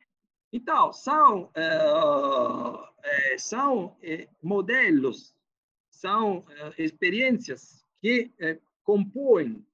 Então, 0.51 0.93
são, 0.93 1.49
eh, 1.55 3.35
são 3.37 3.97
modelos, 4.41 5.33
são 5.89 6.43
experiências 6.77 7.83
que 8.01 8.31
eh, 8.39 8.59
compõem 8.83 9.65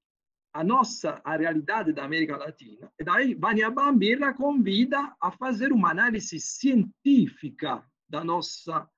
a 0.53 0.63
nossa 0.63 1.21
a 1.23 1.37
realidade 1.37 1.93
da 1.93 2.03
América 2.03 2.37
Latina. 2.37 2.91
E 2.99 3.03
daí 3.03 3.33
Vânia 3.35 3.69
Bambira 3.69 4.33
convida 4.33 5.15
a 5.19 5.31
fazer 5.31 5.71
uma 5.71 5.91
análise 5.91 6.39
científica 6.39 7.85
da 8.07 8.23
nossa 8.23 8.89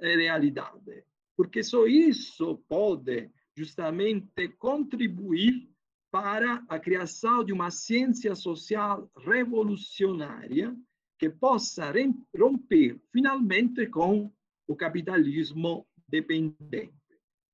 eh, 0.00 0.16
realidade, 0.16 1.04
porque 1.36 1.62
só 1.62 1.86
isso 1.86 2.62
pode 2.68 3.30
justamente 3.56 4.48
contribuir 4.58 5.68
para 6.10 6.64
a 6.68 6.78
criação 6.78 7.44
de 7.44 7.52
uma 7.52 7.70
ciência 7.70 8.34
social 8.34 9.10
revolucionária 9.16 10.76
que 11.18 11.28
possa 11.28 11.92
romper 12.36 13.00
finalmente 13.12 13.86
com 13.86 14.32
o 14.66 14.76
capitalismo 14.76 15.86
dependente. 16.08 16.94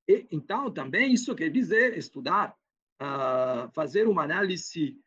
E, 0.09 0.27
então, 0.31 0.71
também 0.71 1.13
isso 1.13 1.35
quer 1.35 1.51
dizer 1.51 1.97
estudar, 1.97 2.57
uh, 3.01 3.71
fazer 3.73 4.09
uma 4.09 4.25
análise 4.25 5.01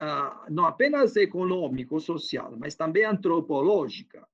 uh, 0.00 0.50
não 0.50 0.66
apenas 0.66 1.16
econômico-social, 1.16 2.56
mas 2.56 2.74
também 2.74 3.04
antropológica 3.04 4.26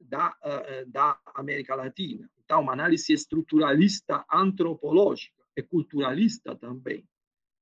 da, 0.00 0.30
uh, 0.30 0.90
da 0.90 1.18
América 1.34 1.74
Latina. 1.74 2.28
Então, 2.44 2.60
uma 2.60 2.72
análise 2.72 3.12
estruturalista 3.12 4.24
antropológica 4.30 5.42
e 5.56 5.62
culturalista 5.62 6.54
também. 6.54 7.08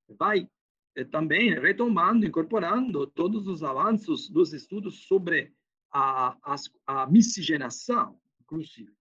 Vai 0.08 0.48
eh, 0.96 1.04
também 1.04 1.54
retomando, 1.54 2.26
incorporando 2.26 3.06
todos 3.06 3.46
os 3.46 3.62
avanços 3.62 4.28
dos 4.28 4.52
estudos 4.52 5.06
sobre 5.06 5.54
a, 5.92 6.36
a, 6.42 6.56
a 6.86 7.06
miscigenação, 7.06 8.18
inclusive. 8.40 8.92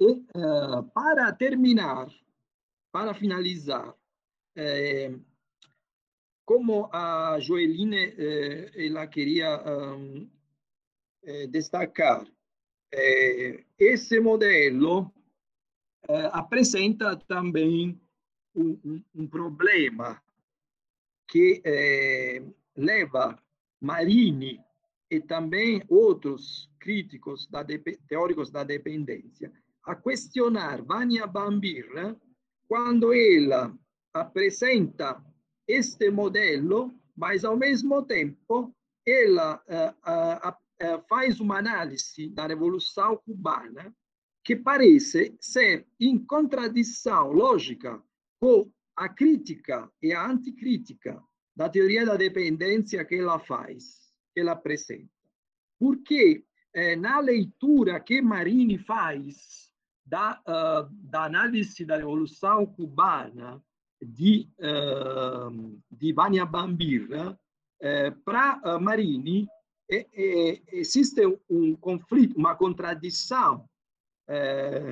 E, 0.00 0.12
uh, 0.12 0.82
para 0.92 1.32
terminar, 1.32 2.08
para 2.92 3.14
finalizar, 3.14 3.94
é, 4.54 5.14
como 6.44 6.88
a 6.92 7.38
Joeline 7.40 8.14
é, 8.16 8.86
ela 8.86 9.06
queria 9.06 9.62
um, 9.66 10.30
é, 11.24 11.46
destacar, 11.46 12.26
esse 13.78 14.20
modelo 14.20 15.12
apresenta 16.32 17.16
também 17.16 18.00
um, 18.54 18.78
um, 18.84 19.04
um 19.14 19.26
problema 19.26 20.22
que 21.28 21.62
leva 22.76 23.38
Marini 23.80 24.60
e 25.10 25.20
também 25.20 25.82
outros 25.88 26.70
críticos 26.78 27.46
da 27.48 27.64
teóricos 28.08 28.50
da 28.50 28.64
dependência 28.64 29.52
a 29.86 29.94
questionar 29.94 30.82
Vania 30.82 31.26
Bambir 31.26 31.86
quando 32.68 33.14
ela 33.14 33.72
apresenta 34.12 35.24
este 35.66 36.10
modelo, 36.10 36.92
mas 37.16 37.44
ao 37.44 37.56
mesmo 37.56 38.02
tempo 38.02 38.74
ela 39.06 39.62
uh, 39.68 40.56
faz 41.08 41.40
uma 41.40 41.58
análise 41.58 42.28
da 42.30 42.46
Revolução 42.46 43.16
Cubana 43.24 43.94
que 44.44 44.54
parece 44.54 45.36
ser 45.40 45.86
em 45.98 46.18
contradição 46.18 47.32
lógica 47.32 48.02
com 48.38 48.70
a 48.96 49.08
crítica 49.08 49.90
e 50.02 50.12
a 50.12 50.26
anticrítica 50.26 51.22
da 51.54 51.68
teoria 51.68 52.04
da 52.04 52.16
dependência 52.16 53.04
que 53.04 53.16
ela 53.16 53.38
faz, 53.38 54.12
que 54.34 54.40
ela 54.40 54.52
apresenta. 54.52 55.10
Porque 55.78 56.44
eh, 56.74 56.94
na 56.96 57.18
leitura 57.20 57.98
que 57.98 58.20
Marini 58.20 58.78
faz 58.78 59.66
da, 60.06 60.40
uh, 60.46 60.88
da 61.10 61.24
análise 61.24 61.84
da 61.84 61.96
Revolução 61.96 62.64
Cubana 62.64 63.60
de, 64.00 64.48
uh, 64.58 65.82
de 65.90 66.12
Vânia 66.12 66.46
Bambir 66.46 67.08
uh, 67.10 68.22
para 68.24 68.78
Marini, 68.78 69.48
é, 69.88 70.06
é, 70.12 70.62
existe 70.72 71.20
um 71.48 71.76
conflito, 71.76 72.36
uma 72.36 72.54
contradição 72.54 73.68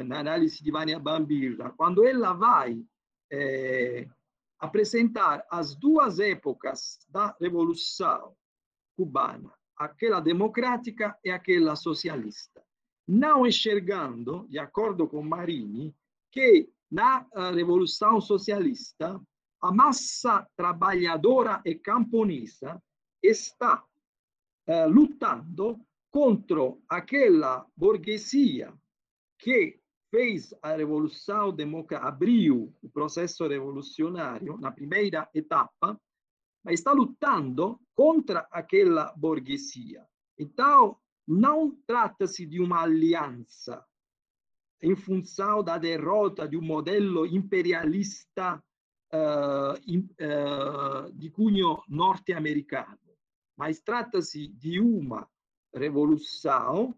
na 0.07 0.21
análise 0.21 0.63
de 0.63 0.71
Vânia 0.71 0.97
Bambir. 0.97 1.59
Quando 1.77 2.07
ela 2.07 2.33
vai 2.35 2.81
apresentar 4.61 5.45
as 5.51 5.75
duas 5.75 6.21
épocas 6.21 7.01
da 7.09 7.37
Revolução 7.41 8.33
Cubana, 8.97 9.53
aquela 9.77 10.21
democrática 10.21 11.19
e 11.25 11.31
aquela 11.31 11.75
socialista, 11.75 12.63
não 13.09 13.45
enxergando, 13.45 14.47
de 14.49 14.59
acordo 14.59 15.09
com 15.09 15.21
Marini, 15.21 15.93
que 16.31 16.71
na 16.91 17.27
Revolução 17.53 18.21
Socialista 18.21 19.21
a 19.61 19.73
massa 19.73 20.47
trabalhadora 20.57 21.61
e 21.65 21.75
camponesa 21.75 22.81
está 23.23 23.85
uh, 24.69 24.89
lutando 24.89 25.81
contra 26.11 26.61
aquela 26.89 27.67
burguesia 27.77 28.73
que 29.39 29.81
fez 30.11 30.55
a 30.63 30.77
revolução 30.77 31.53
democrática, 31.53 32.09
abriu 32.09 32.73
o 32.83 32.89
processo 32.89 33.47
revolucionário 33.49 34.57
na 34.59 34.71
primeira 34.71 35.29
etapa, 35.35 36.01
mas 36.63 36.75
está 36.75 36.93
lutando 36.93 37.81
contra 37.95 38.47
aquela 38.51 39.13
burguesia. 39.17 40.07
Então, 40.39 40.97
não 41.27 41.77
trata-se 41.87 42.47
de 42.47 42.61
uma 42.61 42.83
aliança 42.83 43.85
em 44.81 44.95
função 44.95 45.65
da 45.65 45.79
derrota 45.79 46.47
de 46.47 46.57
um 46.57 46.63
modelo 46.63 47.27
imperialista 47.27 48.63
uh, 49.13 49.81
in, 49.87 50.09
uh, 50.21 51.11
de 51.13 51.31
cunho 51.31 51.83
norte-americano, 51.89 52.99
mas 53.57 53.81
trata-se 53.81 54.49
de 54.49 54.81
uma 54.81 55.29
revolução, 55.75 56.91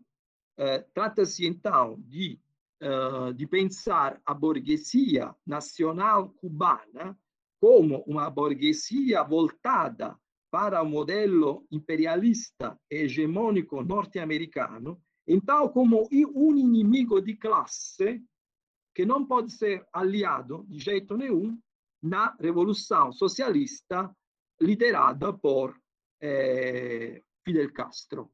uh, 0.59 0.90
trata-se 0.92 1.46
então 1.46 2.00
de 2.00 2.40
uh, 2.82 3.32
de 3.32 3.46
pensar 3.46 4.20
a 4.24 4.34
burguesia 4.34 5.34
nacional 5.46 6.30
cubana 6.30 7.18
como 7.61 8.02
uma 8.07 8.28
burguesia 8.30 9.22
voltada 9.22 10.16
para 10.50 10.82
o 10.82 10.88
modelo 10.88 11.66
imperialista 11.70 12.78
hegemônico 12.90 13.82
norte-americano, 13.82 15.00
então 15.26 15.68
como 15.68 16.09
um 16.12 16.57
inimigo 16.57 17.20
de 17.20 17.34
classe 17.34 18.22
que 18.94 19.04
não 19.04 19.26
pode 19.26 19.52
ser 19.52 19.84
aliado 19.92 20.64
de 20.68 20.78
jeito 20.78 21.16
nenhum 21.16 21.59
na 22.02 22.34
revolução 22.38 23.12
socialista 23.12 24.14
liderada 24.61 25.32
por 25.32 25.78
eh, 26.21 27.25
Fidel 27.43 27.73
Castro. 27.73 28.33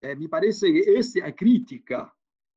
Eh, 0.00 0.16
me 0.16 0.28
parece 0.28 0.72
que 0.72 0.96
essa 0.96 1.20
é 1.20 1.22
a 1.22 1.32
crítica 1.32 2.12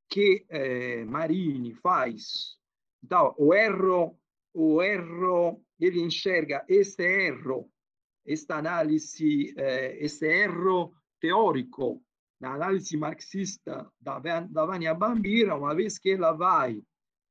che 0.07 0.45
eh, 0.47 1.05
Marini 1.05 1.73
faz. 1.73 2.57
Então, 3.03 3.35
o 3.37 3.53
erro, 3.53 4.19
o 4.53 4.81
erro, 4.81 5.63
ele 5.79 6.01
enxerga 6.01 6.65
esse 6.67 7.03
erro, 7.03 7.69
esta 8.25 8.57
análise, 8.57 9.53
eh, 9.55 9.97
esse 9.99 10.25
erro 10.25 10.95
teórico 11.19 12.01
na 12.39 12.53
análise 12.53 12.97
marxista 12.97 13.91
da, 13.99 14.19
da 14.19 14.93
Bambira, 14.93 15.55
uma 15.55 15.75
vez 15.75 15.97
que 15.97 16.11
ela 16.11 16.31
vai, 16.31 16.81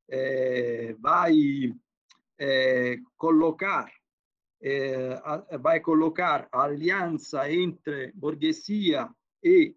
eh, 0.09 0.95
vai 0.99 1.75
eh, 2.39 2.99
colocar 3.17 3.91
eh, 4.63 5.21
vai 5.61 5.81
colocar 5.81 6.49
a 6.53 6.63
aliança 6.65 7.51
entre 7.51 8.13
burguesia 8.13 9.09
e 9.43 9.77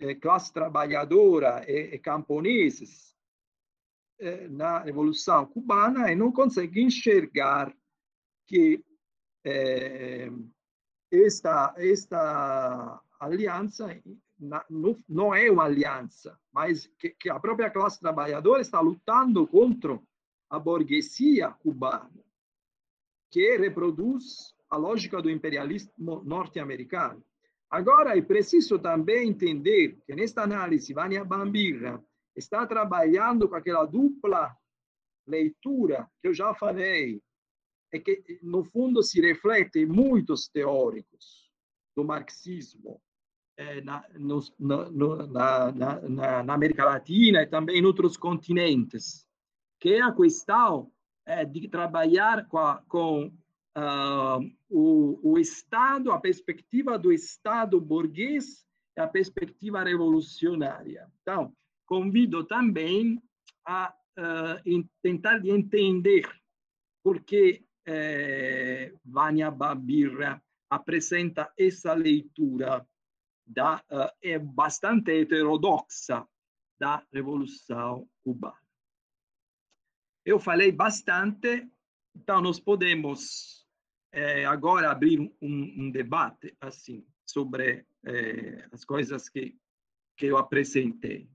eh, 0.00 0.14
classe 0.16 0.52
trabalhadora 0.52 1.64
e, 1.68 1.94
e 1.94 1.98
camponeses 1.98 3.14
eh, 4.18 4.48
na 4.48 4.78
Revolução 4.78 5.46
Cubana 5.46 6.10
e 6.10 6.16
não 6.16 6.32
consegue 6.32 6.82
enxergar 6.82 7.74
que 8.46 8.84
eh, 9.44 10.30
esta, 11.10 11.74
esta 11.76 13.00
aliança 13.20 14.00
não 15.08 15.34
é 15.34 15.50
uma 15.50 15.64
aliança, 15.64 16.38
mas 16.52 16.86
que, 16.98 17.10
que 17.10 17.30
a 17.30 17.38
própria 17.38 17.70
classe 17.70 18.00
trabalhadora 18.00 18.60
está 18.60 18.80
lutando 18.80 19.46
contra 19.46 20.00
a 20.50 20.58
burguesia 20.58 21.50
cubana, 21.50 22.10
que 23.32 23.56
reproduz 23.56 24.54
a 24.70 24.76
lógica 24.76 25.20
do 25.22 25.30
imperialismo 25.30 26.22
norte-americano. 26.22 27.24
Agora, 27.70 28.16
é 28.16 28.20
preciso 28.20 28.78
também 28.78 29.30
entender 29.30 29.98
que 30.06 30.14
nesta 30.14 30.42
análise, 30.42 30.92
Vânia 30.92 31.24
Bambira 31.24 31.98
está 32.36 32.66
trabalhando 32.66 33.48
com 33.48 33.54
aquela 33.54 33.86
dupla 33.86 34.54
leitura 35.26 36.06
que 36.20 36.28
eu 36.28 36.34
já 36.34 36.52
falei, 36.54 37.22
e 37.90 38.00
que, 38.00 38.40
no 38.42 38.64
fundo, 38.64 39.02
se 39.02 39.20
reflete 39.20 39.80
em 39.80 39.86
muitos 39.86 40.48
teóricos 40.48 41.50
do 41.96 42.04
marxismo 42.04 43.00
eh, 43.56 43.80
na, 43.80 44.04
no, 44.18 44.40
no, 44.58 45.26
na, 45.26 45.72
na, 45.72 46.42
na, 46.42 46.54
América 46.54 46.84
Latina 46.84 47.42
e 47.42 47.46
também 47.46 47.78
em 47.78 47.84
outros 47.84 48.16
continentes, 48.18 49.26
que 49.80 49.94
é 49.94 50.02
a 50.02 50.12
questão 50.12 50.91
eh, 51.26 51.44
de 51.44 51.68
trabalhar 51.68 52.46
com, 52.48 52.58
a, 52.58 52.82
com 52.88 53.26
uh, 53.76 54.52
o, 54.68 55.32
o 55.32 55.38
Estado, 55.38 56.12
a 56.12 56.20
perspectiva 56.20 56.98
do 56.98 57.12
Estado 57.12 57.80
burguês 57.80 58.66
e 58.96 59.00
a 59.00 59.06
perspectiva 59.06 59.82
revolucionária. 59.82 61.10
Então, 61.22 61.52
convido 61.86 62.44
também 62.44 63.20
a 63.64 63.94
uh, 64.18 64.88
tentar 65.02 65.38
de 65.38 65.50
entender 65.50 66.28
por 67.02 67.20
que 67.20 67.64
eh, 67.84 68.92
Vânia 69.04 69.50
Babirra 69.50 70.40
apresenta 70.70 71.52
essa 71.58 71.92
leitura 71.94 72.86
da, 73.44 73.82
uh, 73.90 74.10
é 74.22 74.38
bastante 74.38 75.10
heterodoxa 75.10 76.26
da 76.78 77.04
Revolução 77.12 78.08
Cubana. 78.22 78.61
Eu 80.24 80.38
falei 80.38 80.70
bastante, 80.70 81.68
então 82.14 82.40
nós 82.40 82.60
podemos 82.60 83.66
é, 84.12 84.44
agora 84.44 84.88
abrir 84.88 85.18
um, 85.18 85.30
um, 85.42 85.90
debate 85.90 86.56
assim 86.60 87.04
sobre 87.26 87.84
é, 88.04 88.68
as 88.70 88.84
coisas 88.84 89.28
que, 89.28 89.56
que 90.16 90.26
eu 90.26 90.38
apresentei. 90.38 91.28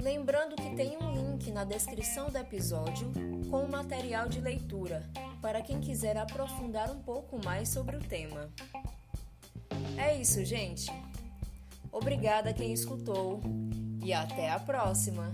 Lembrando 0.00 0.56
que 0.56 0.74
tem 0.74 0.96
um 0.96 1.12
link 1.12 1.50
na 1.50 1.64
descrição 1.64 2.30
do 2.30 2.38
episódio 2.38 3.12
com 3.50 3.64
o 3.64 3.70
material 3.70 4.26
de 4.26 4.40
leitura 4.40 5.02
para 5.46 5.62
quem 5.62 5.78
quiser 5.78 6.16
aprofundar 6.16 6.90
um 6.90 6.98
pouco 6.98 7.38
mais 7.44 7.68
sobre 7.68 7.94
o 7.94 8.00
tema. 8.00 8.50
É 9.96 10.20
isso, 10.20 10.44
gente. 10.44 10.90
Obrigada 11.92 12.52
quem 12.52 12.72
escutou 12.72 13.40
e 14.02 14.12
até 14.12 14.50
a 14.50 14.58
próxima! 14.58 15.30